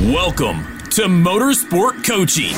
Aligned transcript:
Welcome 0.00 0.64
to 0.92 1.02
Motorsport 1.02 2.06
Coaching, 2.06 2.54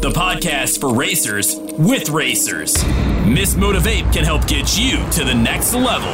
the 0.00 0.10
podcast 0.10 0.80
for 0.80 0.94
racers 0.94 1.54
with 1.54 2.08
racers. 2.08 2.82
Miss 3.26 3.54
Motivate 3.54 4.10
can 4.14 4.24
help 4.24 4.46
get 4.46 4.78
you 4.78 4.96
to 5.10 5.22
the 5.22 5.34
next 5.34 5.74
level. 5.74 6.08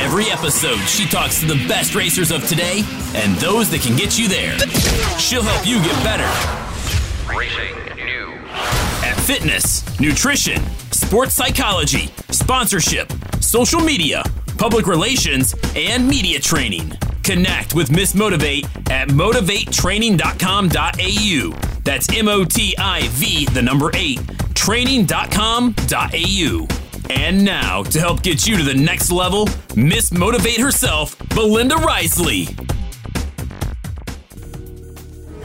Every 0.00 0.26
episode, 0.30 0.78
she 0.86 1.06
talks 1.06 1.40
to 1.40 1.46
the 1.46 1.66
best 1.66 1.96
racers 1.96 2.30
of 2.30 2.46
today 2.46 2.84
and 3.16 3.34
those 3.38 3.70
that 3.70 3.80
can 3.80 3.96
get 3.96 4.20
you 4.20 4.28
there. 4.28 4.56
She'll 5.18 5.42
help 5.42 5.66
you 5.66 5.82
get 5.82 5.96
better 6.04 6.30
Racing 7.36 7.96
News. 7.96 8.38
at 9.02 9.16
fitness, 9.18 9.82
nutrition, 9.98 10.62
sports 10.92 11.34
psychology, 11.34 12.08
sponsorship, 12.30 13.12
social 13.40 13.80
media, 13.80 14.22
public 14.58 14.86
relations, 14.86 15.56
and 15.74 16.06
media 16.06 16.38
training. 16.38 16.92
Connect 17.30 17.74
with 17.76 17.92
Miss 17.92 18.16
Motivate 18.16 18.64
at 18.90 19.06
motivatetraining.com.au. 19.10 21.80
That's 21.84 22.12
M 22.12 22.26
O 22.26 22.44
T 22.44 22.74
I 22.76 23.06
V, 23.06 23.46
the 23.46 23.62
number 23.62 23.92
eight, 23.94 24.20
training.com.au. 24.54 26.66
And 27.08 27.44
now, 27.44 27.84
to 27.84 28.00
help 28.00 28.22
get 28.22 28.48
you 28.48 28.56
to 28.56 28.64
the 28.64 28.74
next 28.74 29.12
level, 29.12 29.48
Miss 29.76 30.10
Motivate 30.10 30.58
herself, 30.58 31.16
Belinda 31.28 31.76
Risley. 31.76 32.48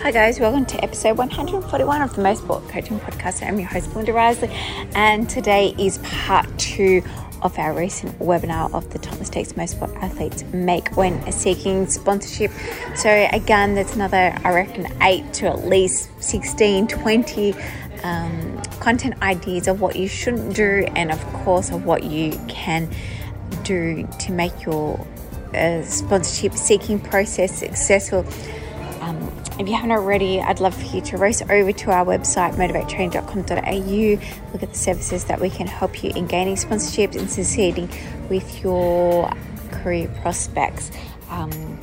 Hi 0.02 0.10
guys, 0.12 0.40
welcome 0.40 0.66
to 0.66 0.84
episode 0.84 1.20
141 1.20 2.02
of 2.02 2.16
the 2.16 2.24
Motorsport 2.24 2.68
Coaching 2.70 3.00
Podcast. 3.00 3.46
I'm 3.46 3.60
your 3.60 3.70
host 3.70 3.92
Belinda 3.92 4.14
Risley, 4.14 4.50
and 4.96 5.30
today 5.30 5.76
is 5.78 6.00
part 6.00 6.48
two 6.58 7.04
of 7.42 7.58
our 7.60 7.74
recent 7.74 8.18
webinar 8.20 8.74
of 8.74 8.90
the 8.92 9.00
top 9.00 9.18
mistakes 9.20 9.56
most 9.56 9.82
athletes 9.82 10.44
make 10.54 10.90
when 10.96 11.32
seeking 11.32 11.88
sponsorship. 11.88 12.52
So 12.96 13.10
again, 13.32 13.76
there's 13.76 13.96
another, 13.96 14.38
I 14.44 14.54
reckon, 14.54 14.88
eight 15.02 15.34
to 15.36 15.48
at 15.48 15.66
least 15.66 16.10
16, 16.22 16.88
20 16.88 17.56
um, 18.04 18.62
content 18.80 19.22
ideas 19.22 19.68
of 19.68 19.82
what 19.82 19.96
you 19.96 20.08
shouldn't 20.08 20.56
do, 20.56 20.86
and 20.96 21.12
of 21.12 21.24
course 21.34 21.72
of 21.72 21.86
what 21.86 22.04
you 22.04 22.40
can 22.48 22.90
do 23.64 24.08
to 24.20 24.32
make 24.32 24.66
your 24.66 25.06
uh, 25.54 25.82
sponsorship 25.84 26.54
seeking 26.54 27.00
process 27.00 27.60
successful. 27.60 28.26
Um, 29.02 29.32
if 29.58 29.68
you 29.68 29.76
haven't 29.76 29.92
already, 29.92 30.42
I'd 30.42 30.60
love 30.60 30.76
for 30.76 30.96
you 30.96 31.02
to 31.02 31.18
race 31.18 31.42
over 31.42 31.72
to 31.72 31.92
our 31.92 32.06
website, 32.06 32.56
motivatetrain.com.au. 32.56 34.52
Look 34.52 34.64
at 34.64 34.70
the 34.70 34.78
services 34.78 35.26
that 35.26 35.40
we 35.40 35.50
can 35.50 35.68
help 35.68 36.04
you 36.04 36.12
in 36.16 36.28
gaining 36.28 36.56
sponsorships 36.56 37.16
and 37.16 37.30
succeeding 37.30 37.90
with 38.30 38.62
your 38.64 39.32
career 39.72 40.10
prospects. 40.22 40.92
Um, 41.30 41.80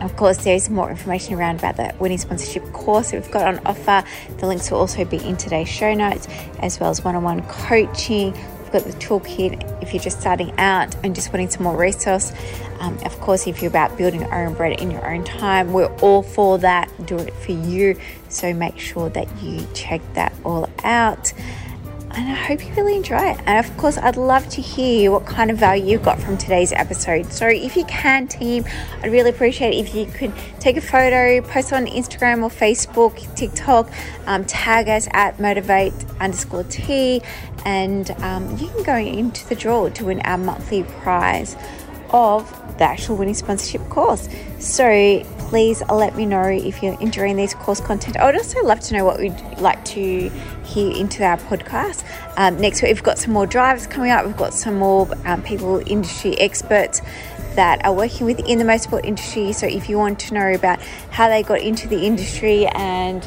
of 0.00 0.16
course, 0.16 0.42
there's 0.42 0.68
more 0.68 0.90
information 0.90 1.34
around 1.34 1.60
about 1.60 1.76
the 1.76 1.94
winning 2.00 2.18
sponsorship 2.18 2.64
course 2.72 3.12
that 3.12 3.22
we've 3.22 3.30
got 3.30 3.46
on 3.46 3.64
offer. 3.66 4.02
The 4.38 4.46
links 4.46 4.68
will 4.70 4.78
also 4.78 5.04
be 5.04 5.18
in 5.18 5.36
today's 5.36 5.68
show 5.68 5.94
notes, 5.94 6.26
as 6.58 6.80
well 6.80 6.90
as 6.90 7.04
one 7.04 7.14
on 7.14 7.22
one 7.22 7.42
coaching. 7.42 8.36
Got 8.72 8.84
the 8.84 8.92
toolkit 8.92 9.82
if 9.82 9.92
you're 9.92 10.02
just 10.02 10.20
starting 10.20 10.58
out 10.58 10.94
and 11.04 11.14
just 11.14 11.32
wanting 11.32 11.50
some 11.50 11.62
more 11.62 11.76
resource. 11.76 12.32
Um, 12.80 12.98
of 13.04 13.20
course, 13.20 13.46
if 13.46 13.60
you're 13.60 13.70
about 13.70 13.96
building 13.98 14.22
your 14.22 14.34
own 14.34 14.54
bread 14.54 14.80
in 14.80 14.90
your 14.90 15.06
own 15.08 15.24
time, 15.24 15.72
we're 15.72 15.94
all 15.96 16.22
for 16.22 16.58
that. 16.58 16.90
Do 17.06 17.18
it 17.18 17.34
for 17.34 17.52
you. 17.52 17.98
So 18.28 18.54
make 18.54 18.78
sure 18.78 19.10
that 19.10 19.28
you 19.42 19.66
check 19.74 20.00
that 20.14 20.32
all 20.44 20.70
out 20.84 21.32
and 22.14 22.28
I 22.28 22.34
hope 22.34 22.66
you 22.66 22.74
really 22.74 22.96
enjoy 22.96 23.30
it. 23.30 23.40
And 23.46 23.64
of 23.64 23.76
course, 23.76 23.96
I'd 23.98 24.16
love 24.16 24.48
to 24.50 24.60
hear 24.60 25.10
what 25.10 25.26
kind 25.26 25.50
of 25.50 25.58
value 25.58 25.92
you 25.92 25.98
got 25.98 26.20
from 26.20 26.36
today's 26.36 26.72
episode. 26.72 27.32
So 27.32 27.46
if 27.48 27.76
you 27.76 27.84
can, 27.84 28.28
team, 28.28 28.64
I'd 29.02 29.12
really 29.12 29.30
appreciate 29.30 29.74
it 29.74 29.78
if 29.78 29.94
you 29.94 30.06
could 30.06 30.32
take 30.60 30.76
a 30.76 30.80
photo, 30.80 31.40
post 31.46 31.72
on 31.72 31.86
Instagram 31.86 32.42
or 32.42 32.50
Facebook, 32.50 33.34
TikTok, 33.34 33.90
um, 34.26 34.44
tag 34.44 34.88
us 34.88 35.08
at 35.12 35.40
motivate 35.40 35.94
underscore 36.20 36.64
T, 36.64 37.22
and 37.64 38.10
um, 38.22 38.50
you 38.58 38.68
can 38.68 38.82
go 38.82 38.96
into 38.96 39.48
the 39.48 39.54
draw 39.54 39.88
to 39.88 40.04
win 40.04 40.20
our 40.22 40.38
monthly 40.38 40.82
prize 40.82 41.56
of 42.10 42.50
the 42.78 42.84
actual 42.84 43.16
winning 43.16 43.34
sponsorship 43.34 43.88
course. 43.88 44.28
So 44.58 45.24
please 45.52 45.82
let 45.90 46.16
me 46.16 46.24
know 46.24 46.44
if 46.44 46.82
you're 46.82 46.98
enjoying 46.98 47.36
this 47.36 47.52
course 47.52 47.78
content. 47.78 48.16
I 48.16 48.24
would 48.24 48.36
also 48.36 48.64
love 48.64 48.80
to 48.80 48.94
know 48.96 49.04
what 49.04 49.18
we'd 49.18 49.38
like 49.58 49.84
to 49.84 50.30
hear 50.64 50.96
into 50.96 51.22
our 51.22 51.36
podcast. 51.36 52.06
Um, 52.38 52.58
next 52.58 52.80
week, 52.80 52.94
we've 52.94 53.02
got 53.02 53.18
some 53.18 53.34
more 53.34 53.46
drivers 53.46 53.86
coming 53.86 54.10
up. 54.10 54.24
We've 54.24 54.34
got 54.34 54.54
some 54.54 54.76
more 54.76 55.06
um, 55.26 55.42
people, 55.42 55.82
industry 55.84 56.40
experts 56.40 57.02
that 57.54 57.84
are 57.84 57.92
working 57.92 58.24
within 58.24 58.60
the 58.60 58.64
motorsport 58.64 59.04
industry. 59.04 59.52
So 59.52 59.66
if 59.66 59.90
you 59.90 59.98
want 59.98 60.18
to 60.20 60.32
know 60.32 60.54
about 60.54 60.80
how 61.10 61.28
they 61.28 61.42
got 61.42 61.60
into 61.60 61.86
the 61.86 62.06
industry 62.06 62.66
and 62.68 63.22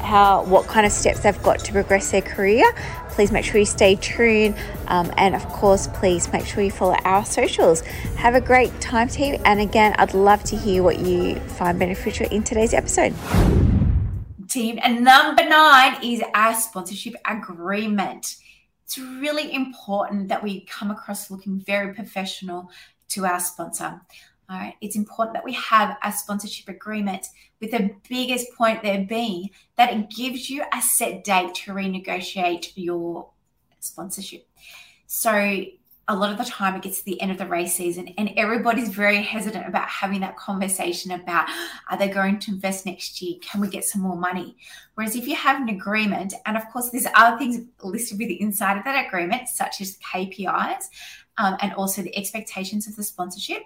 how 0.00 0.42
what 0.46 0.66
kind 0.66 0.84
of 0.84 0.90
steps 0.90 1.20
they've 1.20 1.42
got 1.44 1.60
to 1.60 1.70
progress 1.70 2.10
their 2.10 2.22
career, 2.22 2.64
please 3.18 3.32
make 3.32 3.44
sure 3.44 3.58
you 3.58 3.66
stay 3.66 3.96
tuned. 3.96 4.54
Um, 4.86 5.12
and 5.16 5.34
of 5.34 5.44
course, 5.48 5.88
please 5.88 6.32
make 6.32 6.46
sure 6.46 6.62
you 6.62 6.70
follow 6.70 6.94
our 7.02 7.24
socials. 7.24 7.80
Have 8.14 8.36
a 8.36 8.40
great 8.40 8.80
time, 8.80 9.08
team. 9.08 9.42
And 9.44 9.58
again, 9.58 9.92
I'd 9.98 10.14
love 10.14 10.44
to 10.44 10.56
hear 10.56 10.84
what 10.84 11.00
you 11.00 11.34
find 11.58 11.80
beneficial 11.80 12.28
in 12.30 12.44
today's 12.44 12.72
episode. 12.72 13.12
team. 14.48 14.78
And 14.80 15.02
number 15.02 15.44
nine 15.48 15.96
is 16.00 16.22
our 16.32 16.54
sponsorship 16.54 17.14
agreement. 17.26 18.36
It's 18.84 18.98
really 18.98 19.52
important 19.52 20.28
that 20.28 20.40
we 20.40 20.60
come 20.60 20.92
across 20.92 21.28
looking 21.28 21.58
very 21.58 21.92
professional 21.94 22.70
to 23.08 23.26
our 23.26 23.40
sponsor. 23.40 24.00
All 24.50 24.56
right, 24.56 24.74
it's 24.80 24.96
important 24.96 25.34
that 25.34 25.44
we 25.44 25.52
have 25.52 25.98
a 26.02 26.10
sponsorship 26.10 26.70
agreement 26.70 27.26
with 27.60 27.70
the 27.70 27.90
biggest 28.08 28.46
point 28.56 28.82
there 28.82 29.04
being 29.04 29.50
that 29.76 29.92
it 29.92 30.08
gives 30.08 30.48
you 30.48 30.64
a 30.72 30.80
set 30.80 31.22
date 31.22 31.54
to 31.54 31.72
renegotiate 31.72 32.72
your 32.74 33.28
sponsorship. 33.80 34.48
So 35.06 35.64
a 36.10 36.16
lot 36.16 36.32
of 36.32 36.38
the 36.38 36.44
time 36.44 36.74
it 36.74 36.82
gets 36.82 37.00
to 37.00 37.04
the 37.04 37.20
end 37.20 37.30
of 37.30 37.36
the 37.36 37.46
race 37.46 37.74
season 37.74 38.08
and 38.16 38.30
everybody's 38.36 38.88
very 38.88 39.20
hesitant 39.20 39.68
about 39.68 39.86
having 39.86 40.20
that 40.20 40.36
conversation 40.36 41.10
about 41.10 41.46
are 41.90 41.98
they 41.98 42.08
going 42.08 42.38
to 42.38 42.50
invest 42.50 42.86
next 42.86 43.20
year 43.20 43.36
can 43.42 43.60
we 43.60 43.68
get 43.68 43.84
some 43.84 44.00
more 44.00 44.16
money 44.16 44.56
whereas 44.94 45.14
if 45.14 45.28
you 45.28 45.36
have 45.36 45.60
an 45.60 45.68
agreement 45.68 46.32
and 46.46 46.56
of 46.56 46.66
course 46.70 46.88
there's 46.88 47.06
other 47.14 47.36
things 47.36 47.60
listed 47.82 48.18
with 48.18 48.28
the 48.28 48.40
inside 48.40 48.78
of 48.78 48.84
that 48.84 49.06
agreement 49.06 49.48
such 49.48 49.82
as 49.82 49.98
kpis 49.98 50.84
um, 51.36 51.56
and 51.60 51.74
also 51.74 52.00
the 52.00 52.16
expectations 52.16 52.88
of 52.88 52.96
the 52.96 53.02
sponsorship 53.02 53.62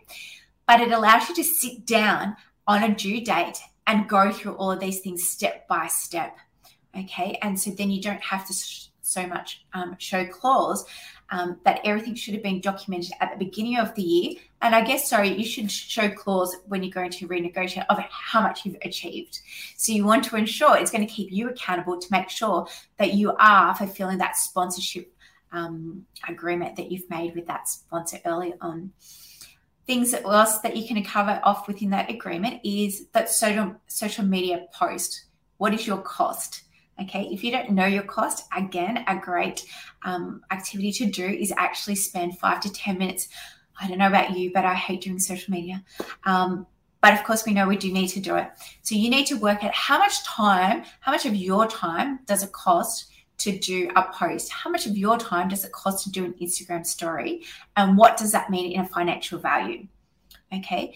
but 0.72 0.81
it 0.81 0.91
allows 0.91 1.28
you 1.28 1.34
to 1.34 1.44
sit 1.44 1.84
down 1.84 2.34
on 2.66 2.83
a 2.83 2.94
due 2.94 3.22
date 3.22 3.59
and 3.87 4.09
go 4.09 4.33
through 4.33 4.55
all 4.55 4.71
of 4.71 4.81
these 4.81 5.00
things 5.00 5.22
step 5.22 5.69
by 5.69 5.87
step 5.87 6.34
okay 6.99 7.38
and 7.43 7.60
so 7.60 7.71
then 7.72 7.91
you 7.91 8.00
don't 8.00 8.22
have 8.22 8.47
to 8.47 8.55
sh- 8.55 8.87
so 9.03 9.27
much 9.27 9.66
um, 9.75 9.94
show 9.99 10.25
clause 10.25 10.87
um, 11.28 11.59
that 11.66 11.82
everything 11.84 12.15
should 12.15 12.32
have 12.32 12.43
been 12.43 12.62
documented 12.62 13.12
at 13.21 13.31
the 13.31 13.44
beginning 13.44 13.78
of 13.78 13.94
the 13.94 14.03
year. 14.03 14.34
And 14.61 14.75
I 14.75 14.82
guess, 14.82 15.09
sorry, 15.09 15.31
you 15.31 15.44
should 15.44 15.71
show 15.71 16.09
clause 16.11 16.56
when 16.66 16.82
you're 16.82 16.93
going 16.93 17.11
to 17.11 17.27
renegotiate 17.27 17.87
of 17.88 17.99
how 17.99 18.43
much 18.43 18.65
you've 18.65 18.77
achieved. 18.82 19.41
So 19.77 19.93
you 19.93 20.05
want 20.05 20.25
to 20.25 20.37
ensure 20.37 20.77
it's 20.77 20.91
going 20.91 21.06
to 21.06 21.12
keep 21.12 21.32
you 21.32 21.49
accountable 21.49 21.99
to 21.99 22.09
make 22.11 22.28
sure 22.28 22.69
that 22.99 23.15
you 23.15 23.34
are 23.38 23.75
fulfilling 23.75 24.19
that 24.19 24.37
sponsorship 24.37 25.12
um, 25.53 26.06
agreement 26.28 26.77
that 26.77 26.93
you've 26.93 27.09
made 27.11 27.34
with 27.34 27.47
that 27.47 27.69
sponsor 27.69 28.19
early 28.25 28.55
on. 28.61 28.93
Things 29.87 30.12
that 30.12 30.25
else 30.25 30.59
that 30.60 30.76
you 30.76 30.87
can 30.87 31.03
cover 31.04 31.41
off 31.43 31.66
within 31.66 31.91
that 31.91 32.10
agreement 32.10 32.60
is 32.65 33.09
that 33.12 33.28
social 33.28 33.75
social 33.88 34.25
media 34.25 34.66
post. 34.72 35.25
What 35.59 35.75
is 35.75 35.87
your 35.87 35.98
cost? 35.98 36.62
Okay, 37.00 37.28
if 37.32 37.43
you 37.43 37.50
don't 37.50 37.70
know 37.70 37.87
your 37.87 38.03
cost, 38.03 38.44
again, 38.56 39.04
a 39.09 39.16
great 39.16 39.65
um, 40.04 40.43
activity 40.50 40.93
to 40.93 41.06
do 41.06 41.25
is 41.25 41.53
actually 41.56 41.94
spend 41.94 42.38
five 42.38 42.60
to 42.60 42.72
10 42.72 42.98
minutes. 42.98 43.28
I 43.81 43.88
don't 43.88 43.98
know 43.98 44.09
about 44.09 44.37
you, 44.37 44.53
but 44.53 44.65
I 44.65 44.75
hate 44.75 45.00
doing 45.00 45.19
social 45.19 45.53
media. 45.53 45.82
Um, 46.25 46.66
but 47.00 47.14
of 47.14 47.25
course, 47.25 47.44
we 47.44 47.54
know 47.54 47.66
we 47.66 47.76
do 47.76 47.93
need 47.93 48.09
to 48.09 48.20
do 48.20 48.37
it. 48.37 48.49
So 48.82 48.94
you 48.94 49.10
need 49.10 49.26
to 49.26 49.34
work 49.34 49.64
out 49.64 49.75
how 49.75 49.99
much 49.99 50.22
time, 50.25 50.85
how 51.00 51.11
much 51.11 51.26
of 51.26 51.35
your 51.35 51.67
time 51.67 52.20
does 52.26 52.44
it 52.44 52.52
cost 52.52 53.12
to 53.43 53.59
do 53.59 53.91
a 53.97 54.05
post? 54.12 54.50
How 54.50 54.71
much 54.71 54.87
of 54.87 54.97
your 54.97 55.19
time 55.19 55.49
does 55.49 55.65
it 55.65 55.73
cost 55.73 56.05
to 56.05 56.11
do 56.11 56.25
an 56.25 56.35
Instagram 56.41 56.87
story? 56.87 57.43
And 57.77 57.97
what 57.97 58.17
does 58.17 58.33
that 58.33 58.50
mean 58.50 58.73
in 58.73 58.81
a 58.81 58.89
financial 58.89 59.39
value? 59.39 59.87
Okay. 60.53 60.94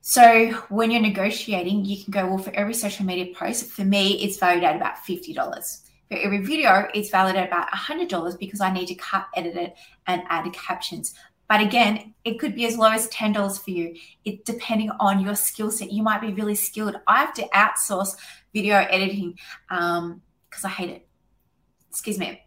So 0.00 0.50
when 0.68 0.90
you're 0.90 1.02
negotiating, 1.02 1.84
you 1.84 2.02
can 2.02 2.10
go, 2.10 2.26
well, 2.26 2.38
for 2.38 2.54
every 2.54 2.74
social 2.74 3.04
media 3.04 3.34
post, 3.34 3.66
for 3.66 3.84
me, 3.84 4.22
it's 4.22 4.38
valued 4.38 4.64
at 4.64 4.76
about 4.76 4.96
$50. 5.06 5.34
For 6.08 6.16
every 6.16 6.38
video, 6.38 6.88
it's 6.94 7.10
valued 7.10 7.36
at 7.36 7.48
about 7.48 7.68
$100 7.70 8.38
because 8.38 8.60
I 8.60 8.72
need 8.72 8.86
to 8.86 8.94
cut, 8.94 9.26
edit 9.36 9.56
it, 9.56 9.74
and 10.06 10.22
add 10.30 10.50
captions. 10.54 11.14
But 11.48 11.62
again, 11.62 12.14
it 12.24 12.38
could 12.38 12.54
be 12.54 12.66
as 12.66 12.76
low 12.76 12.90
as 12.90 13.08
$10 13.08 13.62
for 13.62 13.70
you. 13.70 13.96
It 14.24 14.44
depending 14.44 14.90
on 15.00 15.20
your 15.20 15.34
skill 15.34 15.70
set. 15.70 15.92
You 15.92 16.02
might 16.02 16.20
be 16.20 16.32
really 16.32 16.54
skilled. 16.54 16.96
I 17.06 17.18
have 17.18 17.34
to 17.34 17.48
outsource 17.54 18.16
video 18.52 18.76
editing 18.76 19.38
because 19.68 19.98
um, 19.98 20.20
I 20.64 20.68
hate 20.68 20.90
it. 20.90 21.07
Excuse 21.90 22.18
me. 22.18 22.42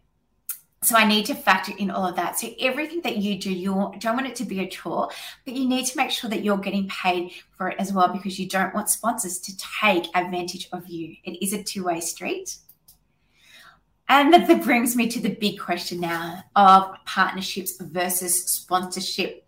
So 0.82 0.96
I 0.96 1.06
need 1.06 1.26
to 1.26 1.34
factor 1.34 1.72
in 1.78 1.92
all 1.92 2.04
of 2.04 2.16
that. 2.16 2.38
So 2.38 2.48
everything 2.58 3.02
that 3.02 3.18
you 3.18 3.38
do, 3.38 3.52
you 3.52 3.92
don't 3.98 4.16
want 4.16 4.26
it 4.26 4.34
to 4.36 4.44
be 4.44 4.60
a 4.60 4.68
chore, 4.68 5.10
but 5.44 5.54
you 5.54 5.68
need 5.68 5.86
to 5.86 5.96
make 5.96 6.10
sure 6.10 6.28
that 6.28 6.42
you're 6.42 6.58
getting 6.58 6.88
paid 6.88 7.30
for 7.56 7.68
it 7.68 7.76
as 7.78 7.92
well 7.92 8.08
because 8.08 8.38
you 8.38 8.48
don't 8.48 8.74
want 8.74 8.90
sponsors 8.90 9.38
to 9.40 9.56
take 9.80 10.08
advantage 10.16 10.68
of 10.72 10.88
you. 10.88 11.14
It 11.22 11.40
is 11.40 11.52
a 11.52 11.62
two-way 11.62 12.00
street. 12.00 12.56
And 14.08 14.34
that 14.34 14.62
brings 14.64 14.96
me 14.96 15.08
to 15.08 15.20
the 15.20 15.36
big 15.36 15.60
question 15.60 16.00
now 16.00 16.42
of 16.56 16.96
partnerships 17.06 17.80
versus 17.80 18.44
sponsorship. 18.44 19.46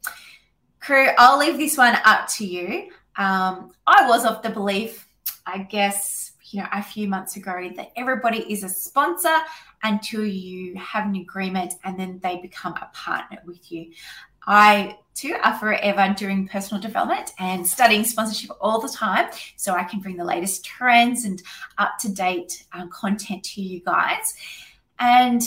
Crew, 0.79 1.08
I'll 1.19 1.38
leave 1.38 1.58
this 1.58 1.76
one 1.76 1.97
up 2.05 2.29
to 2.37 2.47
you. 2.47 2.90
Um, 3.17 3.73
I 3.87 4.06
was 4.08 4.25
of 4.25 4.40
the 4.43 4.50
belief, 4.50 5.08
I 5.47 5.58
guess, 5.58 6.32
you 6.50 6.61
know, 6.61 6.69
a 6.73 6.82
few 6.82 7.08
months 7.08 7.37
ago 7.37 7.70
that 7.76 7.90
everybody 7.97 8.50
is 8.52 8.62
a 8.62 8.69
sponsor 8.69 9.37
until 9.85 10.25
you 10.25 10.75
have 10.77 11.07
an 11.07 11.15
agreement 11.15 11.75
and 11.85 11.99
then 11.99 12.19
they 12.23 12.39
become 12.41 12.73
a 12.73 12.91
partner 12.93 13.39
with 13.47 13.71
you. 13.71 13.93
I 14.47 14.99
too 15.15 15.37
are 15.43 15.57
forever 15.59 16.15
doing 16.17 16.49
personal 16.49 16.83
development 16.83 17.33
and 17.39 17.67
studying 17.67 18.05
sponsorship 18.05 18.51
all 18.61 18.81
the 18.81 18.89
time 18.89 19.31
so 19.57 19.73
I 19.75 19.85
can 19.85 20.01
bring 20.01 20.17
the 20.17 20.25
latest 20.25 20.65
trends 20.65 21.25
and 21.25 21.41
up 21.79 21.99
to 22.01 22.13
date 22.13 22.65
um, 22.73 22.91
content 22.91 23.45
to 23.45 23.63
you 23.63 23.81
guys. 23.81 24.35
And 24.99 25.43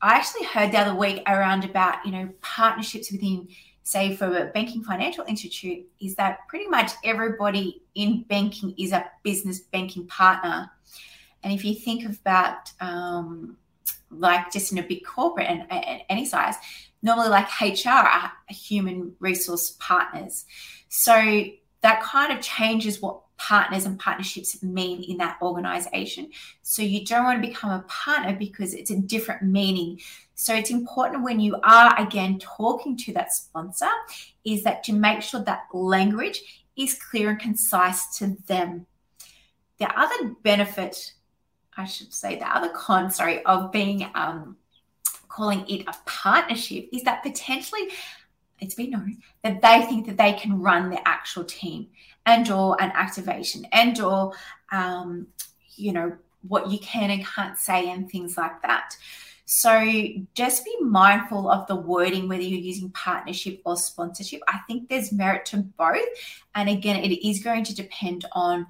I 0.00 0.14
actually 0.14 0.46
heard 0.46 0.72
the 0.72 0.78
other 0.78 0.94
week 0.94 1.22
around 1.26 1.64
about, 1.64 2.04
you 2.06 2.12
know, 2.12 2.28
partnerships 2.40 3.10
within 3.10 3.48
say 3.84 4.14
for 4.14 4.26
a 4.26 4.46
banking 4.46 4.82
financial 4.82 5.24
institute 5.26 5.84
is 6.00 6.14
that 6.14 6.38
pretty 6.48 6.68
much 6.68 6.92
everybody 7.04 7.82
in 7.94 8.22
banking 8.28 8.74
is 8.78 8.92
a 8.92 9.04
business 9.24 9.60
banking 9.60 10.06
partner 10.06 10.70
and 11.42 11.52
if 11.52 11.64
you 11.64 11.74
think 11.74 12.04
about 12.04 12.70
um, 12.80 13.56
like 14.10 14.52
just 14.52 14.72
in 14.72 14.78
a 14.78 14.82
big 14.82 15.04
corporate 15.04 15.48
and, 15.48 15.64
and 15.70 16.02
any 16.08 16.24
size 16.24 16.56
normally 17.02 17.28
like 17.28 17.48
hr 17.60 17.88
are 17.88 18.32
human 18.48 19.14
resource 19.20 19.76
partners 19.80 20.44
so 20.88 21.44
that 21.82 22.02
kind 22.02 22.32
of 22.32 22.40
changes 22.40 23.02
what 23.02 23.22
partners 23.42 23.86
and 23.86 23.98
partnerships 23.98 24.62
mean 24.62 25.02
in 25.02 25.16
that 25.16 25.36
organization. 25.42 26.30
So 26.62 26.80
you 26.80 27.04
don't 27.04 27.24
want 27.24 27.42
to 27.42 27.48
become 27.48 27.72
a 27.72 27.84
partner 27.88 28.36
because 28.36 28.72
it's 28.72 28.92
a 28.92 28.96
different 28.96 29.42
meaning. 29.42 30.00
So 30.34 30.54
it's 30.54 30.70
important 30.70 31.24
when 31.24 31.40
you 31.40 31.56
are 31.64 32.00
again 32.00 32.38
talking 32.38 32.96
to 32.98 33.12
that 33.14 33.32
sponsor 33.32 33.90
is 34.44 34.62
that 34.62 34.84
to 34.84 34.92
make 34.92 35.22
sure 35.22 35.42
that 35.42 35.64
language 35.72 36.64
is 36.76 36.94
clear 36.94 37.30
and 37.30 37.40
concise 37.40 38.16
to 38.18 38.36
them. 38.46 38.86
The 39.78 39.88
other 39.98 40.36
benefit, 40.44 41.12
I 41.76 41.84
should 41.84 42.12
say, 42.12 42.38
the 42.38 42.56
other 42.56 42.70
con, 42.70 43.10
sorry, 43.10 43.44
of 43.44 43.72
being 43.72 44.10
um, 44.14 44.56
calling 45.28 45.66
it 45.68 45.86
a 45.86 45.94
partnership 46.04 46.88
is 46.92 47.02
that 47.04 47.22
potentially 47.22 47.88
it's 48.60 48.74
been 48.74 48.90
known 48.90 49.18
that 49.42 49.60
they 49.62 49.82
think 49.86 50.06
that 50.06 50.18
they 50.18 50.34
can 50.34 50.60
run 50.60 50.90
the 50.90 51.08
actual 51.08 51.44
team 51.44 51.88
and 52.26 52.48
or 52.50 52.80
an 52.80 52.92
activation 52.94 53.66
and 53.72 54.00
or 54.00 54.32
um, 54.70 55.26
you 55.76 55.92
know 55.92 56.16
what 56.46 56.70
you 56.70 56.78
can 56.78 57.10
and 57.10 57.26
can't 57.26 57.58
say 57.58 57.90
and 57.90 58.10
things 58.10 58.36
like 58.36 58.60
that. 58.62 58.96
So 59.44 59.84
just 60.34 60.64
be 60.64 60.76
mindful 60.80 61.50
of 61.50 61.66
the 61.66 61.76
wording 61.76 62.28
whether 62.28 62.42
you're 62.42 62.60
using 62.60 62.90
partnership 62.90 63.60
or 63.64 63.76
sponsorship. 63.76 64.40
I 64.48 64.58
think 64.66 64.88
there's 64.88 65.12
merit 65.12 65.46
to 65.46 65.58
both. 65.58 65.98
And 66.54 66.68
again 66.68 67.02
it 67.02 67.26
is 67.26 67.42
going 67.42 67.64
to 67.64 67.74
depend 67.74 68.26
on 68.32 68.66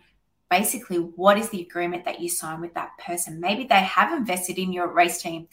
basically 0.52 0.98
what 0.98 1.38
is 1.38 1.48
the 1.48 1.62
agreement 1.62 2.04
that 2.04 2.20
you 2.20 2.28
sign 2.28 2.60
with 2.60 2.74
that 2.74 2.90
person 2.98 3.40
maybe 3.40 3.64
they 3.64 3.84
have 3.96 4.12
invested 4.12 4.58
in 4.58 4.70
your 4.72 4.88
race 4.92 5.22
team 5.22 5.48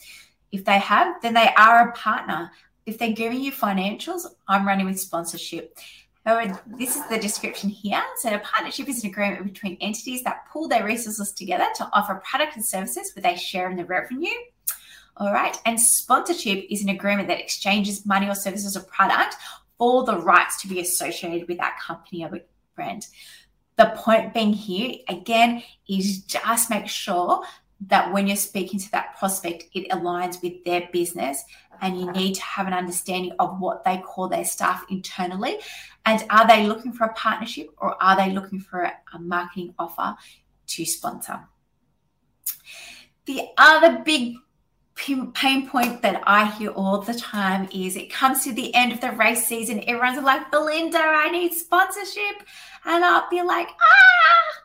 if 0.51 0.65
they 0.65 0.79
have 0.79 1.21
then 1.21 1.33
they 1.33 1.49
are 1.55 1.87
a 1.87 1.91
partner 1.93 2.51
if 2.85 2.97
they're 2.97 3.21
giving 3.23 3.39
you 3.39 3.51
financials 3.51 4.25
i'm 4.49 4.67
running 4.67 4.85
with 4.85 4.99
sponsorship 4.99 5.77
However, 6.25 6.61
this 6.77 6.95
is 6.97 7.07
the 7.07 7.17
description 7.17 7.69
here. 7.69 8.03
So, 8.17 8.29
a 8.29 8.39
partnership 8.39 8.89
is 8.89 9.03
an 9.03 9.09
agreement 9.09 9.51
between 9.51 9.77
entities 9.81 10.21
that 10.23 10.47
pool 10.51 10.67
their 10.67 10.83
resources 10.83 11.31
together 11.31 11.65
to 11.77 11.89
offer 11.93 12.21
products 12.29 12.55
and 12.57 12.65
services 12.65 13.13
where 13.15 13.23
they 13.23 13.35
share 13.35 13.71
in 13.71 13.77
the 13.77 13.85
revenue. 13.85 14.37
All 15.17 15.31
right. 15.33 15.57
And 15.65 15.79
sponsorship 15.79 16.65
is 16.69 16.83
an 16.83 16.89
agreement 16.89 17.29
that 17.29 17.39
exchanges 17.39 18.05
money 18.05 18.27
or 18.29 18.35
services 18.35 18.77
or 18.77 18.81
product 18.81 19.37
for 19.77 20.03
the 20.03 20.17
rights 20.17 20.61
to 20.61 20.67
be 20.67 20.81
associated 20.81 21.47
with 21.47 21.57
that 21.57 21.79
company 21.79 22.25
or 22.25 22.39
brand. 22.75 23.07
The 23.79 23.93
point 23.95 24.33
being 24.33 24.51
here, 24.51 24.95
again, 25.07 25.63
is 25.87 26.23
just 26.23 26.69
make 26.69 26.87
sure 26.87 27.43
that 27.87 28.11
when 28.11 28.27
you're 28.27 28.35
speaking 28.35 28.77
to 28.77 28.91
that 28.91 29.17
prospect, 29.17 29.67
it 29.73 29.89
aligns 29.89 30.43
with 30.43 30.65
their 30.65 30.89
business 30.91 31.45
and 31.81 31.97
you 31.97 32.11
need 32.11 32.35
to 32.35 32.41
have 32.41 32.67
an 32.67 32.73
understanding 32.73 33.31
of 33.39 33.57
what 33.61 33.85
they 33.85 33.99
call 33.99 34.27
their 34.27 34.43
staff 34.43 34.83
internally 34.89 35.59
and 36.05 36.25
are 36.29 36.45
they 36.45 36.65
looking 36.67 36.91
for 36.91 37.05
a 37.05 37.13
partnership 37.13 37.69
or 37.77 38.01
are 38.03 38.17
they 38.17 38.31
looking 38.31 38.59
for 38.59 38.81
a, 38.81 39.19
marketing 39.19 39.73
offer 39.79 40.17
to 40.67 40.85
sponsor? 40.85 41.39
The 43.27 43.43
other 43.57 43.99
big 44.03 44.35
pain 45.33 45.67
point 45.67 46.01
that 46.01 46.21
I 46.25 46.51
hear 46.51 46.71
all 46.71 47.01
the 47.01 47.13
time 47.13 47.67
is 47.73 47.95
it 47.95 48.11
comes 48.11 48.43
to 48.43 48.53
the 48.53 48.73
end 48.75 48.91
of 48.91 49.01
the 49.01 49.11
race 49.11 49.45
season. 49.45 49.83
Everyone's 49.87 50.21
like, 50.23 50.51
Belinda, 50.51 50.99
I 50.99 51.29
need 51.31 51.53
sponsorship. 51.53 52.43
And 52.85 53.03
I'll 53.03 53.29
be 53.29 53.41
like, 53.41 53.69
ah, 53.69 54.61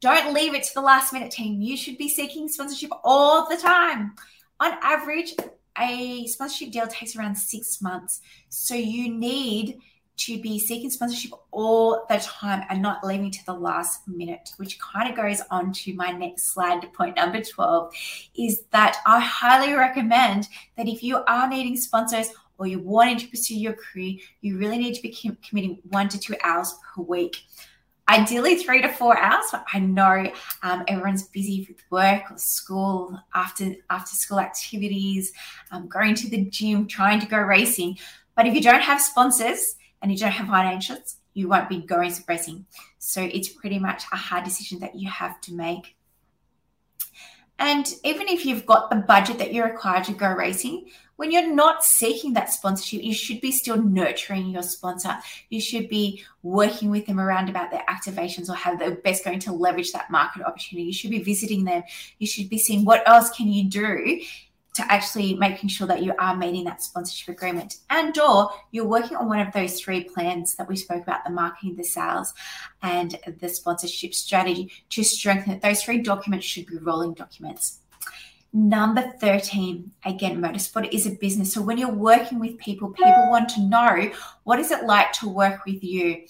don't 0.00 0.34
leave 0.34 0.54
it 0.54 0.64
to 0.64 0.74
the 0.74 0.80
last 0.80 1.12
minute 1.12 1.30
team. 1.30 1.60
You 1.60 1.76
should 1.76 1.98
be 1.98 2.08
seeking 2.08 2.48
sponsorship 2.48 2.90
all 3.04 3.48
the 3.48 3.56
time. 3.56 4.14
On 4.58 4.72
average, 4.82 5.34
a 5.78 6.26
sponsorship 6.26 6.72
deal 6.72 6.86
takes 6.86 7.16
around 7.16 7.36
six 7.36 7.80
months. 7.80 8.20
So 8.48 8.74
you 8.74 9.12
need 9.12 9.78
to 10.20 10.40
be 10.40 10.58
seeking 10.58 10.90
sponsorship 10.90 11.32
all 11.50 12.04
the 12.08 12.18
time 12.18 12.64
and 12.68 12.82
not 12.82 13.04
leaving 13.04 13.30
to 13.30 13.44
the 13.46 13.54
last 13.54 14.06
minute, 14.06 14.50
which 14.58 14.78
kind 14.78 15.08
of 15.08 15.16
goes 15.16 15.40
on 15.50 15.72
to 15.72 15.94
my 15.94 16.10
next 16.10 16.52
slide, 16.52 16.92
point 16.92 17.16
number 17.16 17.40
12, 17.42 17.94
is 18.36 18.62
that 18.70 18.98
I 19.06 19.18
highly 19.20 19.72
recommend 19.72 20.48
that 20.76 20.88
if 20.88 21.02
you 21.02 21.24
are 21.26 21.48
needing 21.48 21.76
sponsors 21.76 22.30
or 22.58 22.66
you're 22.66 22.80
wanting 22.80 23.18
to 23.18 23.28
pursue 23.28 23.58
your 23.58 23.72
career, 23.72 24.18
you 24.42 24.58
really 24.58 24.76
need 24.76 24.94
to 24.94 25.02
be 25.02 25.36
committing 25.42 25.78
one 25.84 26.08
to 26.10 26.18
two 26.18 26.36
hours 26.44 26.74
per 26.94 27.02
week. 27.02 27.38
Ideally, 28.06 28.56
three 28.56 28.82
to 28.82 28.88
four 28.88 29.16
hours. 29.16 29.46
But 29.52 29.64
I 29.72 29.78
know 29.78 30.30
um, 30.62 30.84
everyone's 30.88 31.22
busy 31.28 31.64
with 31.68 31.80
work 31.90 32.24
or 32.30 32.36
school, 32.36 33.18
after 33.34 33.72
after 33.88 34.16
school 34.16 34.40
activities, 34.40 35.32
um, 35.70 35.88
going 35.88 36.16
to 36.16 36.28
the 36.28 36.44
gym, 36.46 36.88
trying 36.88 37.20
to 37.20 37.26
go 37.26 37.38
racing. 37.38 37.98
But 38.34 38.46
if 38.46 38.54
you 38.54 38.60
don't 38.60 38.82
have 38.82 39.00
sponsors, 39.00 39.76
and 40.02 40.10
you 40.10 40.18
don't 40.18 40.32
have 40.32 40.46
financials, 40.46 41.16
you 41.34 41.48
won't 41.48 41.68
be 41.68 41.78
going 41.78 42.12
racing. 42.28 42.66
So 42.98 43.22
it's 43.22 43.48
pretty 43.48 43.78
much 43.78 44.04
a 44.12 44.16
hard 44.16 44.44
decision 44.44 44.80
that 44.80 44.94
you 44.94 45.08
have 45.08 45.40
to 45.42 45.54
make. 45.54 45.96
And 47.58 47.86
even 48.04 48.28
if 48.28 48.46
you've 48.46 48.64
got 48.64 48.88
the 48.88 48.96
budget 48.96 49.38
that 49.38 49.52
you're 49.52 49.68
required 49.68 50.04
to 50.04 50.14
go 50.14 50.32
racing, 50.32 50.86
when 51.16 51.30
you're 51.30 51.54
not 51.54 51.84
seeking 51.84 52.32
that 52.32 52.50
sponsorship, 52.50 53.02
you 53.02 53.12
should 53.12 53.42
be 53.42 53.52
still 53.52 53.76
nurturing 53.76 54.48
your 54.48 54.62
sponsor. 54.62 55.18
You 55.50 55.60
should 55.60 55.90
be 55.90 56.24
working 56.42 56.90
with 56.90 57.04
them 57.04 57.20
around 57.20 57.50
about 57.50 57.70
their 57.70 57.84
activations 57.90 58.48
or 58.48 58.54
how 58.54 58.74
they're 58.74 58.94
best 58.94 59.22
going 59.22 59.40
to 59.40 59.52
leverage 59.52 59.92
that 59.92 60.10
market 60.10 60.42
opportunity. 60.42 60.86
You 60.86 60.94
should 60.94 61.10
be 61.10 61.22
visiting 61.22 61.64
them. 61.64 61.82
You 62.18 62.26
should 62.26 62.48
be 62.48 62.56
seeing 62.56 62.86
what 62.86 63.06
else 63.06 63.28
can 63.36 63.48
you 63.48 63.64
do 63.64 64.20
to 64.74 64.92
actually 64.92 65.34
making 65.34 65.68
sure 65.68 65.86
that 65.86 66.02
you 66.02 66.14
are 66.18 66.36
meeting 66.36 66.64
that 66.64 66.82
sponsorship 66.82 67.28
agreement. 67.28 67.78
And 67.90 68.16
or 68.18 68.50
you're 68.70 68.86
working 68.86 69.16
on 69.16 69.28
one 69.28 69.40
of 69.40 69.52
those 69.52 69.80
three 69.80 70.04
plans 70.04 70.54
that 70.56 70.68
we 70.68 70.76
spoke 70.76 71.02
about 71.02 71.24
the 71.24 71.30
marketing 71.30 71.76
the 71.76 71.84
sales 71.84 72.32
and 72.82 73.18
the 73.40 73.48
sponsorship 73.48 74.14
strategy 74.14 74.70
to 74.90 75.02
strengthen 75.02 75.52
it. 75.52 75.62
Those 75.62 75.82
three 75.82 75.98
documents 75.98 76.46
should 76.46 76.66
be 76.66 76.78
rolling 76.78 77.14
documents. 77.14 77.78
Number 78.52 79.02
13 79.20 79.92
again 80.04 80.40
motorsport 80.40 80.92
is 80.92 81.06
a 81.06 81.12
business. 81.12 81.52
So 81.52 81.62
when 81.62 81.78
you're 81.78 81.92
working 81.92 82.38
with 82.38 82.58
people 82.58 82.90
people 82.90 83.28
want 83.28 83.48
to 83.50 83.62
know 83.62 84.10
what 84.44 84.58
is 84.58 84.70
it 84.70 84.84
like 84.84 85.12
to 85.14 85.28
work 85.28 85.64
with 85.64 85.82
you. 85.82 86.26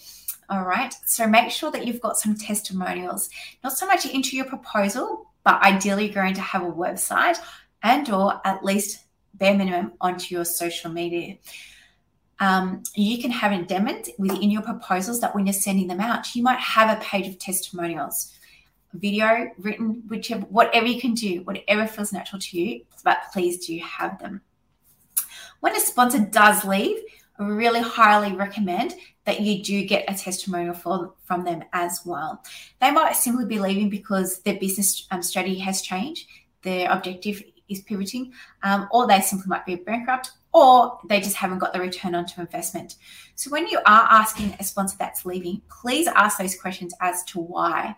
All 0.49 0.63
right? 0.63 0.93
So 1.05 1.27
make 1.27 1.49
sure 1.49 1.71
that 1.71 1.87
you've 1.87 2.01
got 2.01 2.17
some 2.17 2.35
testimonials. 2.35 3.29
Not 3.63 3.73
so 3.73 3.87
much 3.87 4.05
into 4.05 4.35
your 4.35 4.45
proposal 4.45 5.27
but 5.43 5.61
ideally 5.63 6.05
you're 6.05 6.13
going 6.13 6.33
to 6.35 6.41
have 6.41 6.61
a 6.61 6.71
website 6.71 7.39
and 7.83 8.09
or 8.09 8.41
at 8.45 8.63
least 8.63 9.05
bare 9.33 9.57
minimum 9.57 9.93
onto 10.01 10.33
your 10.33 10.45
social 10.45 10.91
media. 10.91 11.37
Um, 12.39 12.81
you 12.95 13.21
can 13.21 13.31
have 13.31 13.51
addendum 13.51 14.01
within 14.17 14.49
your 14.49 14.63
proposals 14.63 15.21
that 15.21 15.35
when 15.35 15.45
you're 15.45 15.53
sending 15.53 15.87
them 15.87 15.99
out, 15.99 16.35
you 16.35 16.41
might 16.41 16.59
have 16.59 16.95
a 16.95 17.01
page 17.01 17.27
of 17.27 17.37
testimonials, 17.37 18.33
video, 18.93 19.51
written, 19.59 20.03
whichever, 20.07 20.41
whatever 20.45 20.87
you 20.87 20.99
can 20.99 21.13
do, 21.13 21.41
whatever 21.43 21.85
feels 21.85 22.11
natural 22.11 22.41
to 22.41 22.59
you, 22.59 22.81
but 23.03 23.19
please 23.31 23.65
do 23.65 23.79
have 23.79 24.19
them. 24.19 24.41
When 25.59 25.75
a 25.75 25.79
sponsor 25.79 26.19
does 26.19 26.65
leave, 26.65 26.97
I 27.37 27.43
really 27.45 27.81
highly 27.81 28.33
recommend 28.33 28.95
that 29.25 29.41
you 29.41 29.63
do 29.63 29.85
get 29.85 30.05
a 30.07 30.15
testimonial 30.15 30.73
for, 30.73 31.13
from 31.23 31.43
them 31.43 31.63
as 31.73 32.01
well. 32.05 32.43
They 32.79 32.91
might 32.91 33.15
simply 33.15 33.45
be 33.45 33.59
leaving 33.59 33.89
because 33.89 34.39
their 34.39 34.57
business 34.57 35.07
um, 35.11 35.21
strategy 35.21 35.59
has 35.59 35.81
changed 35.81 36.27
their 36.63 36.91
objective 36.91 37.43
is 37.69 37.81
pivoting, 37.81 38.33
um, 38.63 38.87
or 38.91 39.07
they 39.07 39.21
simply 39.21 39.47
might 39.47 39.65
be 39.65 39.75
bankrupt, 39.75 40.31
or 40.53 40.99
they 41.07 41.21
just 41.21 41.35
haven't 41.35 41.59
got 41.59 41.73
the 41.73 41.79
return 41.79 42.15
onto 42.15 42.41
investment. 42.41 42.95
So 43.35 43.49
when 43.49 43.67
you 43.67 43.79
are 43.79 44.07
asking 44.09 44.55
a 44.59 44.63
sponsor 44.63 44.97
that's 44.99 45.25
leaving, 45.25 45.61
please 45.81 46.07
ask 46.07 46.37
those 46.37 46.59
questions 46.59 46.93
as 47.01 47.23
to 47.25 47.39
why. 47.39 47.95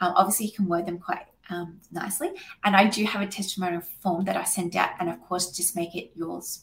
Um, 0.00 0.12
obviously, 0.16 0.46
you 0.46 0.52
can 0.52 0.66
word 0.66 0.86
them 0.86 0.98
quite 0.98 1.26
um, 1.50 1.80
nicely. 1.90 2.30
And 2.64 2.76
I 2.76 2.86
do 2.86 3.04
have 3.04 3.22
a 3.22 3.26
testimonial 3.26 3.82
form 4.02 4.24
that 4.24 4.36
I 4.36 4.44
send 4.44 4.76
out, 4.76 4.90
and 5.00 5.08
of 5.08 5.20
course, 5.22 5.50
just 5.50 5.76
make 5.76 5.94
it 5.94 6.12
yours. 6.14 6.62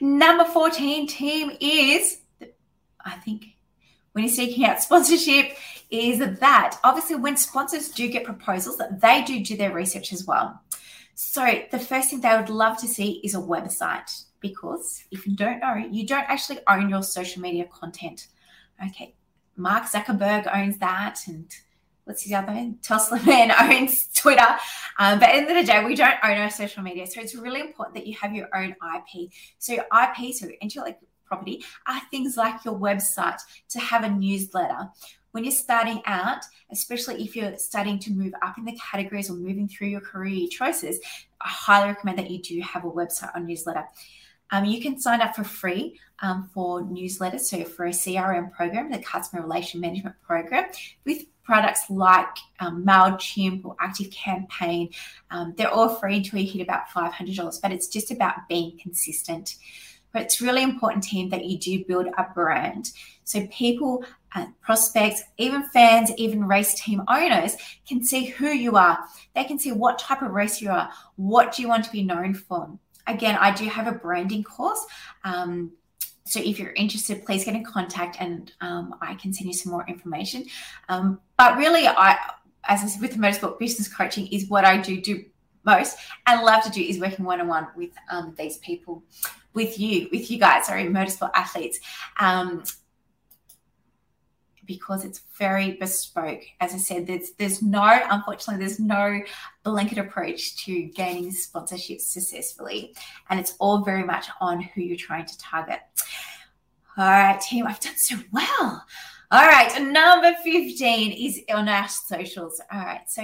Number 0.00 0.44
14 0.44 1.06
team 1.06 1.56
is, 1.60 2.18
I 3.04 3.12
think, 3.16 3.46
when 4.12 4.24
you're 4.24 4.32
seeking 4.32 4.64
out 4.64 4.82
sponsorship, 4.82 5.56
is 5.90 6.18
that 6.18 6.78
obviously 6.82 7.16
when 7.16 7.36
sponsors 7.36 7.90
do 7.90 8.08
get 8.08 8.24
proposals, 8.24 8.76
that 8.78 9.00
they 9.00 9.22
do 9.22 9.44
do 9.44 9.56
their 9.56 9.72
research 9.72 10.12
as 10.12 10.26
well. 10.26 10.60
So 11.18 11.62
the 11.70 11.78
first 11.78 12.10
thing 12.10 12.20
they 12.20 12.36
would 12.36 12.50
love 12.50 12.76
to 12.82 12.86
see 12.86 13.22
is 13.24 13.34
a 13.34 13.38
website 13.38 14.24
because 14.40 15.02
if 15.10 15.26
you 15.26 15.34
don't 15.34 15.60
know, 15.60 15.74
you 15.74 16.06
don't 16.06 16.28
actually 16.28 16.58
own 16.68 16.90
your 16.90 17.02
social 17.02 17.40
media 17.40 17.64
content. 17.64 18.28
Okay, 18.86 19.14
Mark 19.56 19.84
Zuckerberg 19.84 20.46
owns 20.54 20.76
that, 20.76 21.20
and 21.26 21.50
what's 22.04 22.22
his 22.22 22.34
other 22.34 22.52
name? 22.52 22.78
Tesla 22.82 23.18
man 23.24 23.50
owns 23.58 24.08
Twitter. 24.08 24.46
Um, 24.98 25.18
but 25.18 25.30
at 25.30 25.32
the 25.32 25.36
end 25.36 25.50
of 25.50 25.56
the 25.56 25.72
day, 25.72 25.82
we 25.86 25.94
don't 25.94 26.18
own 26.22 26.36
our 26.36 26.50
social 26.50 26.82
media. 26.82 27.06
So 27.06 27.22
it's 27.22 27.34
really 27.34 27.62
important 27.62 27.94
that 27.94 28.06
you 28.06 28.14
have 28.20 28.34
your 28.34 28.54
own 28.54 28.76
IP. 28.94 29.30
So 29.58 29.72
your 29.72 29.86
IP, 29.90 30.34
so 30.34 30.48
intellectual 30.60 31.08
property, 31.24 31.64
are 31.86 32.02
things 32.10 32.36
like 32.36 32.62
your 32.66 32.78
website, 32.78 33.40
to 33.70 33.80
have 33.80 34.04
a 34.04 34.10
newsletter. 34.10 34.90
When 35.36 35.44
you're 35.44 35.52
starting 35.52 36.00
out, 36.06 36.46
especially 36.70 37.22
if 37.22 37.36
you're 37.36 37.58
starting 37.58 37.98
to 37.98 38.10
move 38.10 38.32
up 38.40 38.56
in 38.56 38.64
the 38.64 38.72
categories 38.90 39.28
or 39.28 39.34
moving 39.34 39.68
through 39.68 39.88
your 39.88 40.00
career 40.00 40.48
choices, 40.50 40.98
I 41.42 41.48
highly 41.50 41.88
recommend 41.88 42.18
that 42.20 42.30
you 42.30 42.40
do 42.40 42.58
have 42.62 42.86
a 42.86 42.90
website 42.90 43.36
or 43.36 43.40
newsletter. 43.40 43.84
Um, 44.50 44.64
you 44.64 44.80
can 44.80 44.98
sign 44.98 45.20
up 45.20 45.36
for 45.36 45.44
free 45.44 46.00
um, 46.20 46.48
for 46.54 46.80
newsletters. 46.80 47.40
So, 47.40 47.64
for 47.64 47.84
a 47.84 47.90
CRM 47.90 48.50
program, 48.50 48.90
the 48.90 48.98
customer 48.98 49.42
relation 49.42 49.78
management 49.78 50.16
program, 50.26 50.70
with 51.04 51.26
products 51.44 51.90
like 51.90 52.34
um, 52.60 52.86
MailChimp 52.86 53.66
or 53.66 53.76
Active 53.78 54.10
Campaign, 54.10 54.88
um, 55.30 55.52
they're 55.58 55.70
all 55.70 55.96
free 55.96 56.16
until 56.16 56.38
you 56.38 56.50
hit 56.50 56.62
about 56.62 56.88
$500, 56.88 57.60
but 57.60 57.72
it's 57.72 57.88
just 57.88 58.10
about 58.10 58.48
being 58.48 58.78
consistent. 58.78 59.56
But 60.14 60.22
it's 60.22 60.40
really 60.40 60.62
important, 60.62 61.04
team, 61.04 61.28
that 61.28 61.44
you 61.44 61.58
do 61.58 61.84
build 61.84 62.06
a 62.06 62.24
brand. 62.32 62.92
So, 63.24 63.46
people, 63.48 64.02
uh, 64.36 64.46
prospects, 64.62 65.22
even 65.38 65.68
fans, 65.70 66.12
even 66.16 66.46
race 66.46 66.80
team 66.80 67.02
owners 67.08 67.56
can 67.88 68.04
see 68.04 68.26
who 68.26 68.50
you 68.50 68.76
are. 68.76 68.98
They 69.34 69.42
can 69.42 69.58
see 69.58 69.72
what 69.72 69.98
type 69.98 70.22
of 70.22 70.30
race 70.30 70.60
you 70.60 70.70
are. 70.70 70.90
What 71.16 71.52
do 71.52 71.62
you 71.62 71.68
want 71.68 71.84
to 71.86 71.90
be 71.90 72.04
known 72.04 72.34
for? 72.34 72.78
again, 73.06 73.36
I 73.40 73.52
do 73.52 73.66
have 73.66 73.86
a 73.86 73.92
branding 73.92 74.44
course. 74.44 74.84
Um, 75.24 75.72
so 76.24 76.40
if 76.40 76.58
you're 76.58 76.72
interested, 76.72 77.24
please 77.24 77.44
get 77.44 77.54
in 77.54 77.64
contact 77.64 78.16
and 78.18 78.52
um, 78.60 78.96
I 79.00 79.14
can 79.14 79.32
send 79.32 79.46
you 79.46 79.54
some 79.54 79.72
more 79.72 79.86
information. 79.88 80.46
Um, 80.88 81.20
but 81.38 81.56
really, 81.56 81.86
I, 81.86 82.18
as 82.64 82.82
I 82.82 82.86
said, 82.86 83.00
with 83.00 83.12
the 83.12 83.18
motorsport 83.18 83.58
business 83.58 83.92
coaching, 83.92 84.26
is 84.28 84.48
what 84.48 84.64
I 84.64 84.76
do 84.76 85.00
do 85.00 85.24
most 85.64 85.96
and 86.26 86.44
love 86.44 86.62
to 86.62 86.70
do 86.70 86.80
is 86.80 87.00
working 87.00 87.24
one 87.24 87.40
on 87.40 87.48
one 87.48 87.66
with 87.76 87.90
um, 88.10 88.34
these 88.38 88.58
people, 88.58 89.02
with 89.52 89.78
you, 89.78 90.08
with 90.12 90.30
you 90.30 90.38
guys, 90.38 90.66
sorry, 90.66 90.84
motorsport 90.84 91.30
athletes. 91.34 91.80
Because 94.66 95.04
it's 95.04 95.20
very 95.38 95.72
bespoke. 95.72 96.42
As 96.60 96.74
I 96.74 96.78
said, 96.78 97.06
there's 97.06 97.32
there's 97.32 97.62
no, 97.62 98.00
unfortunately, 98.10 98.64
there's 98.64 98.80
no 98.80 99.20
blanket 99.62 99.98
approach 99.98 100.64
to 100.64 100.82
gaining 100.82 101.30
sponsorships 101.30 102.02
successfully, 102.02 102.94
and 103.30 103.38
it's 103.38 103.54
all 103.58 103.82
very 103.84 104.04
much 104.04 104.26
on 104.40 104.60
who 104.60 104.82
you're 104.82 104.96
trying 104.96 105.26
to 105.26 105.38
target. 105.38 105.80
All 106.98 107.04
right, 107.04 107.40
team, 107.40 107.66
I've 107.66 107.80
done 107.80 107.96
so 107.96 108.16
well. 108.32 108.84
All 109.30 109.46
right, 109.46 109.82
number 109.82 110.32
15 110.44 111.12
is 111.12 111.42
on 111.52 111.68
our 111.68 111.88
socials. 111.88 112.60
All 112.72 112.80
right, 112.80 113.02
so 113.08 113.22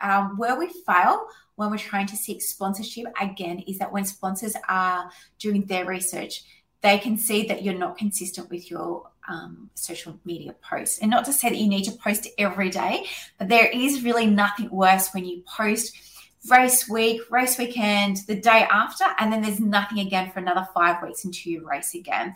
um, 0.00 0.36
where 0.38 0.56
we 0.56 0.68
fail 0.86 1.26
when 1.56 1.70
we're 1.70 1.76
trying 1.76 2.06
to 2.06 2.16
seek 2.16 2.40
sponsorship 2.40 3.06
again 3.20 3.58
is 3.66 3.78
that 3.78 3.92
when 3.92 4.04
sponsors 4.04 4.54
are 4.68 5.10
doing 5.38 5.66
their 5.66 5.84
research, 5.84 6.42
they 6.80 6.98
can 6.98 7.18
see 7.18 7.46
that 7.48 7.62
you're 7.62 7.74
not 7.74 7.98
consistent 7.98 8.48
with 8.48 8.70
your 8.70 9.10
um, 9.30 9.70
social 9.74 10.18
media 10.24 10.54
posts. 10.68 10.98
And 10.98 11.10
not 11.10 11.24
to 11.26 11.32
say 11.32 11.48
that 11.48 11.58
you 11.58 11.68
need 11.68 11.84
to 11.84 11.92
post 11.92 12.28
every 12.36 12.68
day, 12.68 13.06
but 13.38 13.48
there 13.48 13.70
is 13.72 14.02
really 14.02 14.26
nothing 14.26 14.68
worse 14.70 15.10
when 15.14 15.24
you 15.24 15.42
post 15.42 15.96
race 16.48 16.88
week, 16.88 17.20
race 17.30 17.56
weekend, 17.58 18.18
the 18.26 18.34
day 18.34 18.66
after, 18.70 19.04
and 19.18 19.32
then 19.32 19.42
there's 19.42 19.60
nothing 19.60 20.00
again 20.00 20.30
for 20.30 20.40
another 20.40 20.66
five 20.74 21.02
weeks 21.02 21.24
until 21.24 21.52
you 21.52 21.66
race 21.66 21.94
again. 21.94 22.34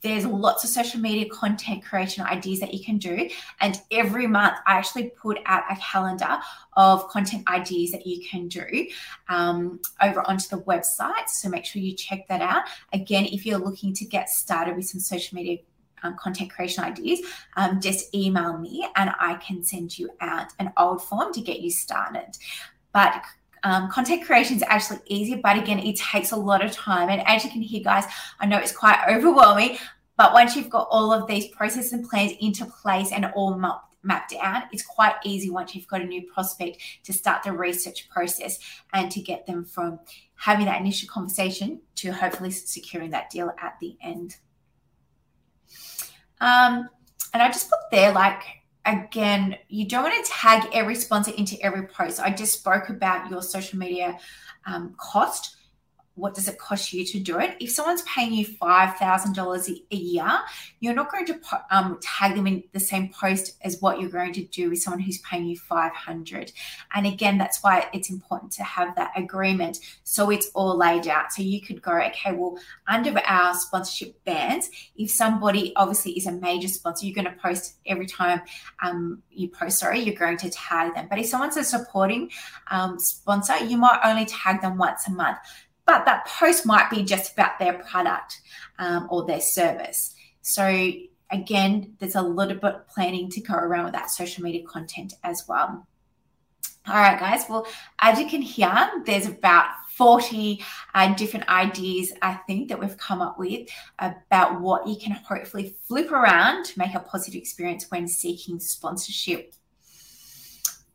There's 0.00 0.26
lots 0.26 0.64
of 0.64 0.70
social 0.70 0.98
media 1.00 1.28
content 1.28 1.84
creation 1.84 2.24
ideas 2.24 2.58
that 2.58 2.74
you 2.74 2.84
can 2.84 2.98
do. 2.98 3.30
And 3.60 3.80
every 3.92 4.26
month, 4.26 4.56
I 4.66 4.74
actually 4.74 5.10
put 5.10 5.38
out 5.46 5.62
a 5.70 5.76
calendar 5.76 6.40
of 6.72 7.06
content 7.08 7.48
ideas 7.48 7.92
that 7.92 8.04
you 8.04 8.28
can 8.28 8.48
do 8.48 8.88
um, 9.28 9.78
over 10.00 10.28
onto 10.28 10.48
the 10.48 10.60
website. 10.62 11.28
So 11.28 11.48
make 11.48 11.64
sure 11.64 11.80
you 11.80 11.94
check 11.94 12.26
that 12.26 12.40
out. 12.40 12.64
Again, 12.92 13.26
if 13.26 13.46
you're 13.46 13.60
looking 13.60 13.94
to 13.94 14.04
get 14.04 14.28
started 14.28 14.74
with 14.74 14.86
some 14.86 15.00
social 15.00 15.36
media 15.36 15.58
um, 16.02 16.16
content 16.16 16.50
creation 16.50 16.84
ideas, 16.84 17.20
um, 17.56 17.80
just 17.80 18.14
email 18.14 18.58
me 18.58 18.86
and 18.96 19.10
I 19.18 19.34
can 19.34 19.62
send 19.62 19.98
you 19.98 20.10
out 20.20 20.52
an 20.58 20.72
old 20.76 21.02
form 21.02 21.32
to 21.32 21.40
get 21.40 21.60
you 21.60 21.70
started. 21.70 22.36
But 22.92 23.22
um, 23.64 23.90
content 23.90 24.24
creation 24.24 24.56
is 24.56 24.64
actually 24.66 25.00
easier, 25.06 25.38
but 25.42 25.56
again, 25.56 25.78
it 25.78 25.96
takes 25.96 26.32
a 26.32 26.36
lot 26.36 26.64
of 26.64 26.72
time. 26.72 27.08
And 27.08 27.26
as 27.26 27.44
you 27.44 27.50
can 27.50 27.62
hear, 27.62 27.82
guys, 27.82 28.04
I 28.40 28.46
know 28.46 28.58
it's 28.58 28.76
quite 28.76 28.98
overwhelming, 29.08 29.78
but 30.16 30.32
once 30.32 30.56
you've 30.56 30.70
got 30.70 30.88
all 30.90 31.12
of 31.12 31.26
these 31.26 31.48
processes 31.48 31.92
and 31.92 32.08
plans 32.08 32.32
into 32.40 32.66
place 32.66 33.12
and 33.12 33.26
all 33.34 33.56
mapped, 33.56 33.86
mapped 34.02 34.34
out, 34.40 34.64
it's 34.72 34.84
quite 34.84 35.14
easy 35.24 35.48
once 35.48 35.74
you've 35.74 35.86
got 35.86 36.00
a 36.00 36.04
new 36.04 36.22
prospect 36.32 36.78
to 37.04 37.12
start 37.12 37.44
the 37.44 37.52
research 37.52 38.08
process 38.08 38.58
and 38.92 39.10
to 39.12 39.20
get 39.20 39.46
them 39.46 39.64
from 39.64 40.00
having 40.34 40.66
that 40.66 40.80
initial 40.80 41.08
conversation 41.08 41.80
to 41.94 42.12
hopefully 42.12 42.50
securing 42.50 43.10
that 43.10 43.30
deal 43.30 43.52
at 43.62 43.76
the 43.80 43.96
end. 44.02 44.36
Um, 46.40 46.88
and 47.32 47.42
I 47.42 47.48
just 47.48 47.70
put 47.70 47.78
there 47.90 48.12
like 48.12 48.42
again, 48.84 49.56
you 49.68 49.86
don't 49.86 50.02
want 50.02 50.24
to 50.24 50.30
tag 50.30 50.68
every 50.72 50.94
sponsor 50.94 51.32
into 51.36 51.60
every 51.62 51.86
post. 51.86 52.20
I 52.20 52.30
just 52.30 52.54
spoke 52.54 52.88
about 52.88 53.30
your 53.30 53.42
social 53.42 53.78
media 53.78 54.18
um, 54.66 54.94
cost 54.98 55.56
what 56.14 56.34
does 56.34 56.46
it 56.46 56.58
cost 56.58 56.92
you 56.92 57.04
to 57.06 57.18
do 57.18 57.38
it? 57.38 57.56
If 57.58 57.70
someone's 57.70 58.02
paying 58.02 58.34
you 58.34 58.46
$5,000 58.46 59.68
a 59.90 59.96
year, 59.96 60.38
you're 60.80 60.94
not 60.94 61.10
going 61.10 61.24
to 61.26 61.40
um, 61.70 61.98
tag 62.02 62.34
them 62.34 62.46
in 62.46 62.62
the 62.72 62.80
same 62.80 63.08
post 63.08 63.56
as 63.62 63.80
what 63.80 64.00
you're 64.00 64.10
going 64.10 64.32
to 64.34 64.44
do 64.44 64.70
with 64.70 64.82
someone 64.82 65.00
who's 65.00 65.18
paying 65.18 65.46
you 65.46 65.56
500. 65.56 66.52
And 66.94 67.06
again, 67.06 67.38
that's 67.38 67.62
why 67.62 67.88
it's 67.94 68.10
important 68.10 68.52
to 68.52 68.62
have 68.62 68.94
that 68.96 69.12
agreement 69.16 69.78
so 70.04 70.30
it's 70.30 70.50
all 70.54 70.76
laid 70.76 71.08
out. 71.08 71.32
So 71.32 71.42
you 71.42 71.62
could 71.62 71.80
go, 71.80 71.92
okay, 71.92 72.32
well, 72.32 72.58
under 72.86 73.18
our 73.26 73.54
sponsorship 73.54 74.22
bands, 74.24 74.68
if 74.96 75.10
somebody 75.10 75.72
obviously 75.76 76.12
is 76.12 76.26
a 76.26 76.32
major 76.32 76.68
sponsor, 76.68 77.06
you're 77.06 77.14
going 77.14 77.34
to 77.34 77.40
post 77.40 77.76
every 77.86 78.06
time 78.06 78.42
um, 78.82 79.22
you 79.30 79.48
post, 79.48 79.78
sorry, 79.78 80.00
you're 80.00 80.14
going 80.14 80.36
to 80.38 80.50
tag 80.50 80.94
them. 80.94 81.06
But 81.08 81.18
if 81.18 81.26
someone's 81.26 81.56
a 81.56 81.64
supporting 81.64 82.30
um, 82.70 82.98
sponsor, 82.98 83.56
you 83.64 83.78
might 83.78 84.00
only 84.04 84.26
tag 84.26 84.60
them 84.60 84.76
once 84.76 85.06
a 85.08 85.10
month 85.10 85.38
but 85.86 86.04
that 86.04 86.26
post 86.26 86.66
might 86.66 86.90
be 86.90 87.02
just 87.02 87.32
about 87.32 87.58
their 87.58 87.74
product 87.74 88.40
um, 88.78 89.08
or 89.10 89.26
their 89.26 89.40
service. 89.40 90.14
So 90.42 90.92
again, 91.30 91.94
there's 91.98 92.14
a 92.14 92.22
little 92.22 92.56
bit 92.56 92.74
of 92.74 92.88
planning 92.88 93.30
to 93.30 93.40
go 93.40 93.54
around 93.54 93.84
with 93.84 93.94
that 93.94 94.10
social 94.10 94.44
media 94.44 94.62
content 94.66 95.14
as 95.24 95.44
well. 95.48 95.86
All 96.88 96.94
right, 96.94 97.18
guys. 97.18 97.44
Well, 97.48 97.66
as 98.00 98.18
you 98.18 98.28
can 98.28 98.42
hear, 98.42 98.90
there's 99.06 99.26
about 99.26 99.66
40 99.94 100.64
uh, 100.94 101.14
different 101.14 101.48
ideas, 101.48 102.12
I 102.22 102.34
think, 102.46 102.68
that 102.68 102.80
we've 102.80 102.96
come 102.96 103.22
up 103.22 103.38
with 103.38 103.68
about 104.00 104.60
what 104.60 104.88
you 104.88 104.96
can 104.96 105.12
hopefully 105.12 105.76
flip 105.86 106.10
around 106.10 106.64
to 106.64 106.78
make 106.78 106.94
a 106.94 107.00
positive 107.00 107.40
experience 107.40 107.88
when 107.90 108.08
seeking 108.08 108.58
sponsorship. 108.58 109.54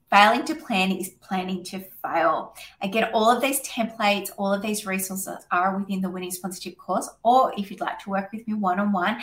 Failing 0.09 0.45
to 0.45 0.55
plan 0.55 0.91
is 0.91 1.09
planning 1.21 1.63
to 1.65 1.79
fail. 2.01 2.55
Again, 2.81 3.09
all 3.13 3.29
of 3.29 3.41
these 3.41 3.59
templates, 3.67 4.29
all 4.37 4.53
of 4.53 4.61
these 4.61 4.85
resources 4.85 5.45
are 5.51 5.77
within 5.77 5.99
the 5.99 6.09
winning 6.09 6.31
sponsorship 6.31 6.77
course. 6.77 7.09
Or 7.23 7.53
if 7.57 7.69
you'd 7.69 7.81
like 7.81 7.99
to 8.03 8.09
work 8.09 8.31
with 8.31 8.47
me 8.47 8.53
one 8.53 8.79
on 8.79 8.93
one 8.93 9.17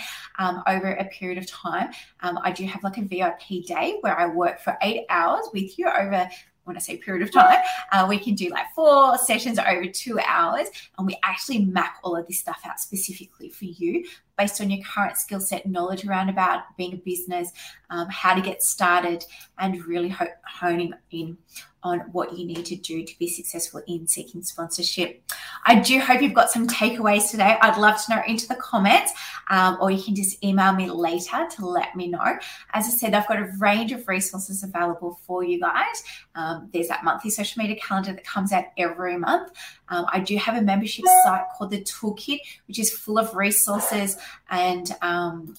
over 0.67 0.93
a 0.93 1.07
period 1.07 1.39
of 1.39 1.47
time, 1.47 1.91
um, 2.21 2.39
I 2.43 2.53
do 2.53 2.67
have 2.67 2.85
like 2.85 2.99
a 2.99 3.03
VIP 3.03 3.65
day 3.67 3.97
where 4.03 4.19
I 4.19 4.27
work 4.27 4.61
for 4.61 4.77
eight 4.83 5.07
hours 5.09 5.47
with 5.55 5.79
you 5.79 5.89
over 5.89 6.29
when 6.65 6.77
I 6.77 6.81
say 6.81 6.97
period 6.97 7.23
of 7.23 7.33
time, 7.33 7.59
uh, 7.93 8.07
we 8.09 8.19
can 8.19 8.35
do 8.35 8.49
like 8.49 8.67
four 8.75 9.19
sessions 9.19 9.59
over 9.59 9.87
two 9.87 10.19
hours, 10.21 10.69
and 10.97 11.07
we 11.07 11.17
actually 11.23 11.65
map 11.67 11.97
all 12.03 12.17
of 12.17 12.27
this 12.27 12.39
stuff 12.39 12.63
out 12.65 12.81
specifically 12.81 13.51
for 13.51 13.67
you 13.67 14.05
based 14.37 14.61
on 14.61 14.71
your 14.71 14.85
current 14.85 15.17
skill 15.17 15.41
set, 15.41 15.67
knowledge 15.67 16.07
around 16.07 16.29
about 16.29 16.63
being 16.77 16.95
a 16.95 16.97
business, 16.97 17.51
um, 17.91 18.09
how 18.11 18.35
to 18.35 18.41
get 18.41 18.63
started, 18.63 19.25
and 19.59 19.85
really 19.87 20.09
ho- 20.09 20.27
honing 20.45 20.95
in 21.11 21.39
on 21.85 22.01
what 22.13 22.37
you 22.37 22.47
need 22.47 22.65
to 22.65 22.77
do 22.77 23.05
to 23.05 23.19
be 23.19 23.29
successful 23.29 23.83
in 23.87 24.09
seeking 24.09 24.43
sponsorship. 24.43 25.23
I 25.67 25.79
do 25.81 26.01
hope 26.01 26.23
you've 26.23 26.33
got 26.33 26.51
some 26.51 26.67
takeaways 26.67 27.31
today. 27.31 27.59
I'd 27.61 27.79
love 27.79 28.03
to 28.05 28.17
know 28.17 28.23
into 28.27 28.49
the 28.49 28.55
comments, 28.55 29.13
um, 29.51 29.77
or 29.81 29.91
you 29.91 30.03
can 30.03 30.15
just 30.15 30.43
email 30.43 30.73
me 30.73 30.91
later 30.91 31.47
to 31.57 31.67
let 31.67 31.95
me 31.95 32.09
know. 32.09 32.39
As 32.73 32.87
I 32.87 32.91
said, 32.91 33.15
I've 33.15 33.29
got 33.29 33.39
a 33.39 33.53
range 33.59 33.93
of 33.93 34.09
resources 34.09 34.63
available 34.63 35.21
for 35.27 35.45
you 35.45 35.61
guys. 35.61 36.03
Um, 36.35 36.71
there's 36.73 36.89
that 36.89 37.05
monthly 37.05 37.31
social 37.31 37.63
media 37.63 37.77
calendar 37.77 38.15
that 38.15 38.25
comes 38.25 38.53
out 38.53 38.65
every 38.79 39.19
month. 39.19 39.53
Um, 39.91 40.07
I 40.11 40.21
do 40.21 40.37
have 40.39 40.57
a 40.57 40.63
membership 40.63 41.05
site 41.25 41.45
called 41.57 41.71
the 41.71 41.83
Toolkit, 41.83 42.41
which 42.67 42.79
is 42.79 42.91
full 42.91 43.19
of 43.19 43.35
resources 43.37 44.17
and 44.51 44.91
um, 45.03 45.57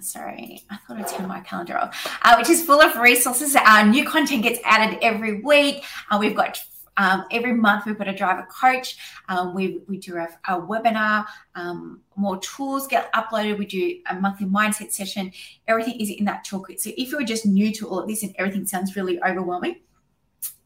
sorry, 0.00 0.62
I 0.70 0.76
thought 0.86 0.98
I 0.98 1.02
turned 1.02 1.28
my 1.28 1.40
calendar 1.40 1.78
off, 1.78 2.18
uh, 2.22 2.36
which 2.36 2.50
is 2.50 2.64
full 2.64 2.80
of 2.80 2.96
resources. 2.96 3.56
Our 3.56 3.86
new 3.86 4.04
content 4.04 4.42
gets 4.42 4.60
added 4.64 4.98
every 5.02 5.40
week. 5.40 5.84
Uh, 6.10 6.18
we've 6.18 6.34
got 6.34 6.58
um, 6.98 7.24
every 7.30 7.54
month 7.54 7.86
we've 7.86 7.96
got 7.96 8.08
a 8.08 8.14
driver 8.14 8.46
coach. 8.50 8.98
Um, 9.28 9.54
we, 9.54 9.80
we 9.88 9.96
do 9.96 10.16
a, 10.16 10.28
a 10.46 10.60
webinar. 10.60 11.24
Um, 11.54 12.00
more 12.16 12.38
tools 12.40 12.86
get 12.86 13.12
uploaded. 13.14 13.58
We 13.58 13.66
do 13.66 13.98
a 14.10 14.14
monthly 14.20 14.46
mindset 14.46 14.92
session. 14.92 15.32
Everything 15.66 16.00
is 16.00 16.10
in 16.10 16.24
that 16.26 16.44
toolkit. 16.44 16.80
So 16.80 16.90
if 16.96 17.10
you're 17.10 17.24
just 17.24 17.46
new 17.46 17.72
to 17.72 17.88
all 17.88 18.00
of 18.00 18.08
this 18.08 18.22
and 18.22 18.34
everything 18.38 18.66
sounds 18.66 18.94
really 18.94 19.22
overwhelming, 19.22 19.76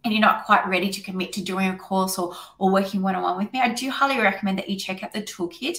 and 0.04 0.12
you're 0.12 0.20
not 0.20 0.44
quite 0.44 0.66
ready 0.68 0.88
to 0.88 1.00
commit 1.00 1.32
to 1.32 1.42
doing 1.42 1.68
a 1.68 1.76
course 1.76 2.16
or, 2.16 2.32
or 2.58 2.70
working 2.70 3.02
one-on-one 3.02 3.36
with 3.36 3.52
me, 3.52 3.60
I 3.60 3.70
do 3.70 3.90
highly 3.90 4.20
recommend 4.20 4.56
that 4.58 4.68
you 4.68 4.76
check 4.76 5.02
out 5.02 5.12
the 5.12 5.22
toolkit. 5.22 5.78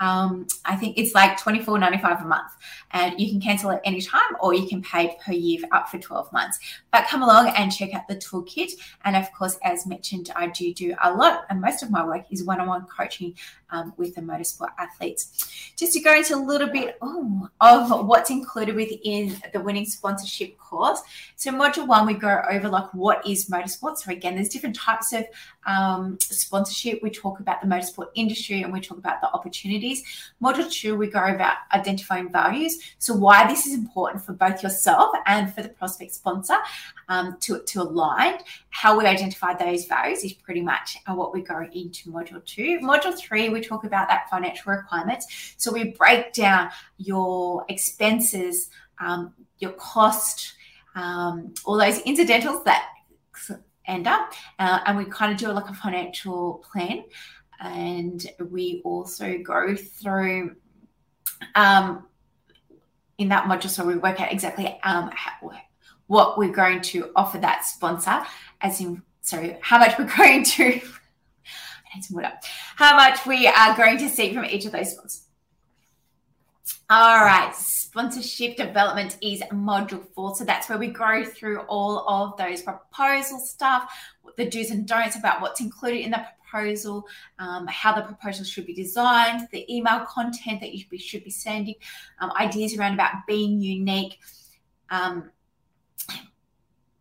Um, 0.00 0.46
I 0.64 0.76
think 0.76 0.98
it's 0.98 1.14
like 1.14 1.38
$24.95 1.38 2.24
a 2.24 2.26
month 2.26 2.52
and 2.92 3.20
you 3.20 3.30
can 3.30 3.40
cancel 3.40 3.70
at 3.70 3.80
any 3.84 4.00
time 4.00 4.36
or 4.40 4.54
you 4.54 4.66
can 4.66 4.82
pay 4.82 5.16
per 5.24 5.32
year 5.32 5.60
up 5.72 5.88
for 5.88 5.98
12 5.98 6.32
months. 6.32 6.58
But 6.92 7.06
come 7.06 7.22
along 7.22 7.52
and 7.56 7.72
check 7.72 7.94
out 7.94 8.08
the 8.08 8.16
toolkit. 8.16 8.72
And 9.04 9.14
of 9.14 9.32
course, 9.32 9.58
as 9.62 9.86
mentioned, 9.86 10.30
I 10.34 10.48
do 10.48 10.74
do 10.74 10.94
a 11.02 11.12
lot 11.12 11.44
and 11.48 11.60
most 11.60 11.82
of 11.82 11.90
my 11.90 12.04
work 12.04 12.26
is 12.30 12.44
one-on-one 12.44 12.86
coaching 12.86 13.34
um, 13.70 13.92
with 13.96 14.14
the 14.14 14.22
motorsport 14.22 14.70
athletes. 14.78 15.72
Just 15.76 15.92
to 15.92 16.00
go 16.00 16.14
into 16.14 16.34
a 16.34 16.38
little 16.38 16.68
bit 16.68 16.96
oh, 17.02 17.48
of 17.60 18.06
what's 18.06 18.30
included 18.30 18.74
within 18.74 19.36
the 19.52 19.60
winning 19.60 19.84
sponsorship 19.84 20.58
course. 20.58 21.00
So 21.36 21.52
module 21.52 21.86
one, 21.86 22.06
we 22.06 22.14
go 22.14 22.42
over 22.50 22.68
like 22.68 22.92
what 22.94 23.26
is 23.26 23.48
motorsport. 23.48 23.67
So 23.98 24.10
again, 24.10 24.34
there's 24.34 24.48
different 24.48 24.76
types 24.76 25.12
of 25.12 25.24
um, 25.66 26.18
sponsorship. 26.20 27.02
We 27.02 27.10
talk 27.10 27.40
about 27.40 27.60
the 27.60 27.66
motorsport 27.66 28.08
industry 28.14 28.62
and 28.62 28.72
we 28.72 28.80
talk 28.80 28.98
about 28.98 29.20
the 29.20 29.30
opportunities. 29.30 30.02
Module 30.42 30.70
two, 30.70 30.96
we 30.96 31.08
go 31.08 31.24
about 31.24 31.56
identifying 31.72 32.30
values. 32.30 32.78
So 32.98 33.14
why 33.14 33.46
this 33.46 33.66
is 33.66 33.74
important 33.74 34.24
for 34.24 34.32
both 34.32 34.62
yourself 34.62 35.14
and 35.26 35.54
for 35.54 35.62
the 35.62 35.68
prospect 35.68 36.14
sponsor 36.14 36.56
um, 37.08 37.36
to, 37.40 37.60
to 37.60 37.82
align. 37.82 38.38
How 38.70 38.98
we 38.98 39.04
identify 39.06 39.54
those 39.54 39.84
values 39.86 40.24
is 40.24 40.32
pretty 40.32 40.62
much 40.62 40.96
what 41.06 41.32
we 41.34 41.42
go 41.42 41.66
into 41.72 42.10
module 42.10 42.44
two. 42.44 42.80
Module 42.82 43.16
three, 43.18 43.48
we 43.48 43.60
talk 43.60 43.84
about 43.84 44.08
that 44.08 44.30
financial 44.30 44.72
requirements. 44.72 45.54
So 45.56 45.72
we 45.72 45.90
break 45.92 46.32
down 46.32 46.70
your 46.98 47.64
expenses, 47.68 48.70
um, 49.00 49.34
your 49.58 49.72
cost, 49.72 50.54
um, 50.94 51.54
all 51.64 51.78
those 51.78 52.00
incidentals 52.00 52.64
that 52.64 52.88
end 53.86 54.06
up. 54.06 54.32
Uh, 54.58 54.80
and 54.86 54.96
we 54.96 55.04
kind 55.06 55.32
of 55.32 55.38
do 55.38 55.48
like 55.48 55.68
a 55.68 55.74
financial 55.74 56.64
plan. 56.70 57.04
And 57.60 58.24
we 58.50 58.82
also 58.84 59.38
go 59.38 59.74
through 59.74 60.56
um, 61.54 62.06
in 63.18 63.28
that 63.28 63.44
module, 63.44 63.68
so 63.68 63.84
we 63.84 63.96
work 63.96 64.20
out 64.20 64.32
exactly 64.32 64.78
um, 64.84 65.10
how, 65.12 65.50
what 66.06 66.38
we're 66.38 66.52
going 66.52 66.80
to 66.80 67.10
offer 67.16 67.38
that 67.38 67.64
sponsor, 67.64 68.22
as 68.60 68.80
in, 68.80 69.02
sorry, 69.22 69.56
how 69.60 69.78
much 69.78 69.98
we're 69.98 70.04
going 70.16 70.44
to. 70.44 70.64
I 70.64 71.96
need 71.96 72.04
some 72.04 72.16
water. 72.16 72.32
How 72.76 72.96
much 72.96 73.26
we 73.26 73.46
are 73.48 73.76
going 73.76 73.98
to 73.98 74.08
see 74.08 74.34
from 74.34 74.44
each 74.44 74.66
of 74.66 74.72
those 74.72 74.92
sponsors. 74.92 75.27
All 76.90 77.24
right, 77.24 77.54
sponsorship 77.54 78.56
development 78.56 79.18
is 79.22 79.42
module 79.52 80.06
four. 80.14 80.34
So 80.34 80.44
that's 80.44 80.68
where 80.68 80.78
we 80.78 80.88
go 80.88 81.24
through 81.24 81.60
all 81.62 82.08
of 82.08 82.36
those 82.38 82.62
proposal 82.62 83.38
stuff, 83.38 83.92
the 84.36 84.48
do's 84.48 84.70
and 84.70 84.86
don'ts 84.86 85.16
about 85.16 85.42
what's 85.42 85.60
included 85.60 86.00
in 86.00 86.12
the 86.12 86.24
proposal, 86.50 87.06
um, 87.38 87.66
how 87.66 87.94
the 87.94 88.02
proposal 88.02 88.44
should 88.44 88.66
be 88.66 88.74
designed, 88.74 89.48
the 89.52 89.70
email 89.74 90.06
content 90.06 90.60
that 90.60 90.72
you 90.72 90.98
should 90.98 91.24
be, 91.24 91.30
sending, 91.30 91.74
um, 92.20 92.32
ideas 92.38 92.76
around 92.76 92.94
about 92.94 93.26
being 93.26 93.60
unique. 93.60 94.18
Um, 94.90 95.30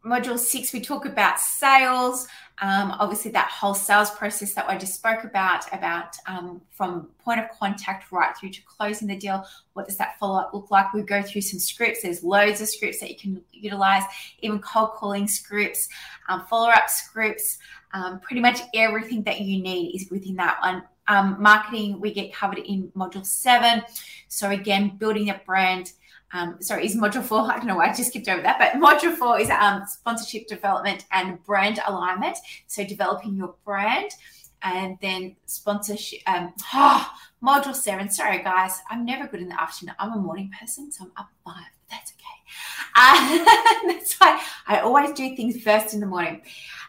module 0.07 0.39
six, 0.39 0.73
we 0.73 0.81
talk 0.81 1.05
about 1.05 1.39
sales. 1.39 2.27
Um, 2.59 2.95
obviously, 2.99 3.29
that 3.31 3.49
whole 3.49 3.75
sales 3.75 4.09
process 4.09 4.53
that 4.55 4.67
I 4.67 4.77
just 4.77 4.95
spoke 4.95 5.23
about, 5.23 5.71
about 5.71 6.15
um, 6.25 6.61
from 6.71 7.09
point 7.23 7.39
of 7.39 7.49
contact 7.51 8.11
right 8.11 8.35
through 8.35 8.49
to 8.49 8.61
closing 8.63 9.07
the 9.07 9.15
deal. 9.15 9.45
What 9.73 9.85
does 9.85 9.97
that 9.97 10.17
follow 10.17 10.39
up 10.39 10.53
look 10.53 10.71
like? 10.71 10.91
We 10.91 11.03
go 11.03 11.21
through 11.21 11.41
some 11.41 11.59
scripts. 11.59 12.01
There's 12.01 12.23
loads 12.23 12.59
of 12.61 12.69
scripts 12.69 12.99
that 13.01 13.09
you 13.09 13.15
can 13.15 13.43
utilize, 13.51 14.03
even 14.39 14.59
cold 14.59 14.93
calling 14.93 15.27
scripts, 15.27 15.87
um, 16.29 16.45
follow 16.49 16.69
up 16.69 16.89
scripts. 16.89 17.59
Um, 17.93 18.19
pretty 18.19 18.41
much 18.41 18.59
everything 18.73 19.23
that 19.23 19.39
you 19.41 19.61
need 19.61 19.95
is 19.95 20.09
within 20.09 20.35
that 20.37 20.59
one. 20.61 20.83
Um, 21.07 21.37
marketing, 21.39 22.01
we 22.01 22.11
get 22.11 22.33
covered 22.33 22.57
in 22.57 22.91
module 22.95 23.25
seven. 23.25 23.83
So, 24.29 24.49
again, 24.49 24.97
building 24.97 25.29
a 25.29 25.39
brand 25.45 25.93
um, 26.33 26.57
sorry, 26.59 26.85
is 26.85 26.95
module 26.95 27.23
four. 27.23 27.41
I 27.51 27.57
don't 27.57 27.67
know 27.67 27.75
why 27.75 27.89
I 27.89 27.93
just 27.93 28.09
skipped 28.09 28.27
over 28.27 28.41
that, 28.41 28.57
but 28.59 28.81
module 28.81 29.15
four 29.15 29.39
is 29.39 29.49
um, 29.49 29.83
sponsorship 29.87 30.47
development 30.47 31.05
and 31.11 31.43
brand 31.43 31.79
alignment. 31.87 32.37
So 32.67 32.83
developing 32.83 33.35
your 33.35 33.55
brand 33.65 34.11
and 34.63 34.97
then 35.01 35.35
sponsorship. 35.45 36.19
Um, 36.27 36.53
oh, 36.73 37.09
module 37.43 37.75
seven. 37.75 38.09
Sorry, 38.09 38.43
guys, 38.43 38.79
I'm 38.89 39.05
never 39.05 39.27
good 39.27 39.41
in 39.41 39.49
the 39.49 39.61
afternoon. 39.61 39.95
I'm 39.99 40.13
a 40.13 40.17
morning 40.17 40.51
person, 40.59 40.91
so 40.91 41.05
I'm 41.05 41.11
up 41.17 41.29
five. 41.45 41.65
That's 41.89 42.11
okay. 42.11 42.23
Uh, 42.99 43.45
that's 43.85 44.15
why 44.15 44.41
I 44.65 44.79
always 44.79 45.11
do 45.11 45.35
things 45.35 45.61
first 45.61 45.93
in 45.93 45.99
the 45.99 46.07
morning. 46.07 46.41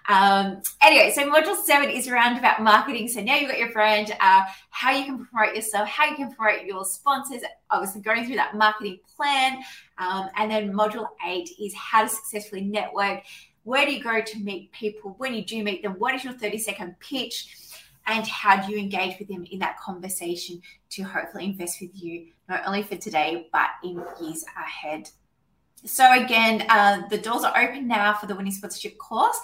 Um, 0.09 0.63
anyway, 0.81 1.13
so 1.15 1.31
module 1.31 1.55
seven 1.55 1.91
is 1.91 2.09
around 2.09 2.39
about 2.39 2.63
marketing. 2.63 3.09
So 3.09 3.21
now 3.21 3.37
you've 3.37 3.51
got 3.51 3.59
your 3.59 3.73
brand, 3.73 4.17
uh, 4.21 4.43
how 4.71 4.91
you 4.91 5.05
can 5.05 5.27
promote 5.27 5.55
yourself, 5.55 5.87
how 5.87 6.07
you 6.07 6.17
can 6.17 6.35
promote 6.35 6.65
your 6.65 6.85
sponsors, 6.87 7.43
obviously 7.71 8.01
going 8.01 8.25
through 8.25 8.37
that 8.37 8.57
marketing 8.57 9.01
plan. 9.17 9.63
Um, 9.99 10.31
and 10.37 10.51
then 10.51 10.73
module 10.73 11.09
eight 11.27 11.51
is 11.61 11.75
how 11.75 12.05
to 12.05 12.09
successfully 12.09 12.63
network. 12.63 13.23
Where 13.65 13.85
do 13.85 13.93
you 13.93 14.03
go 14.03 14.23
to 14.23 14.39
meet 14.39 14.73
people? 14.73 15.15
When 15.19 15.35
you 15.35 15.45
do 15.45 15.63
meet 15.63 15.83
them, 15.83 15.93
what 15.99 16.15
is 16.15 16.25
your 16.25 16.33
30 16.33 16.57
second 16.57 16.99
pitch? 17.01 17.55
And 18.07 18.27
how 18.27 18.67
do 18.67 18.73
you 18.73 18.79
engage 18.79 19.19
with 19.19 19.29
them 19.29 19.45
in 19.51 19.59
that 19.59 19.79
conversation 19.79 20.63
to 20.91 21.03
hopefully 21.03 21.45
invest 21.45 21.83
with 21.83 21.91
you, 21.93 22.29
not 22.49 22.63
only 22.65 22.83
for 22.83 22.97
today, 22.97 23.49
but 23.53 23.69
in 23.85 24.03
years 24.23 24.47
ahead? 24.57 25.11
So, 25.85 26.11
again, 26.13 26.65
uh, 26.71 27.03
the 27.09 27.19
doors 27.19 27.45
are 27.45 27.57
open 27.57 27.87
now 27.87 28.15
for 28.15 28.27
the 28.27 28.35
Winning 28.35 28.53
Sponsorship 28.53 28.97
course. 28.97 29.39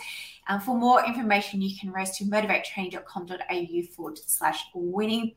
Um, 0.46 0.60
for 0.60 0.76
more 0.76 1.04
information, 1.04 1.62
you 1.62 1.76
can 1.78 1.90
race 1.90 2.16
to 2.18 2.24
motivatetraining.com.au 2.24 3.82
forward 3.94 4.18
slash 4.26 4.60
winning. 4.74 5.32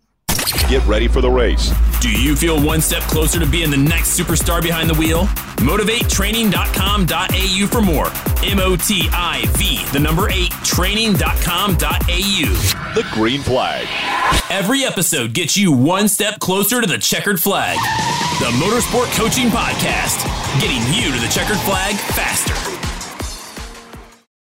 Get 0.69 0.85
ready 0.85 1.07
for 1.07 1.21
the 1.21 1.29
race. 1.29 1.71
Do 1.99 2.09
you 2.11 2.35
feel 2.35 2.63
one 2.63 2.81
step 2.81 3.01
closer 3.03 3.39
to 3.39 3.45
being 3.45 3.69
the 3.71 3.77
next 3.77 4.17
superstar 4.17 4.61
behind 4.61 4.89
the 4.89 4.93
wheel? 4.93 5.23
MotivateTraining.com.au 5.57 7.67
for 7.67 7.81
more. 7.81 8.07
M 8.43 8.59
O 8.59 8.75
T 8.75 9.09
I 9.11 9.45
V, 9.57 9.83
the 9.91 9.99
number 9.99 10.29
eight, 10.29 10.51
training.com.au. 10.63 11.73
The 12.93 13.05
green 13.11 13.41
flag. 13.41 13.87
Every 14.49 14.83
episode 14.83 15.33
gets 15.33 15.57
you 15.57 15.71
one 15.71 16.07
step 16.07 16.39
closer 16.39 16.81
to 16.81 16.87
the 16.87 16.97
checkered 16.97 17.41
flag. 17.41 17.77
The 18.39 18.51
Motorsport 18.57 19.11
Coaching 19.17 19.49
Podcast, 19.49 20.23
getting 20.61 20.81
you 20.93 21.11
to 21.13 21.19
the 21.19 21.31
checkered 21.31 21.59
flag 21.59 21.95
faster. 21.95 22.66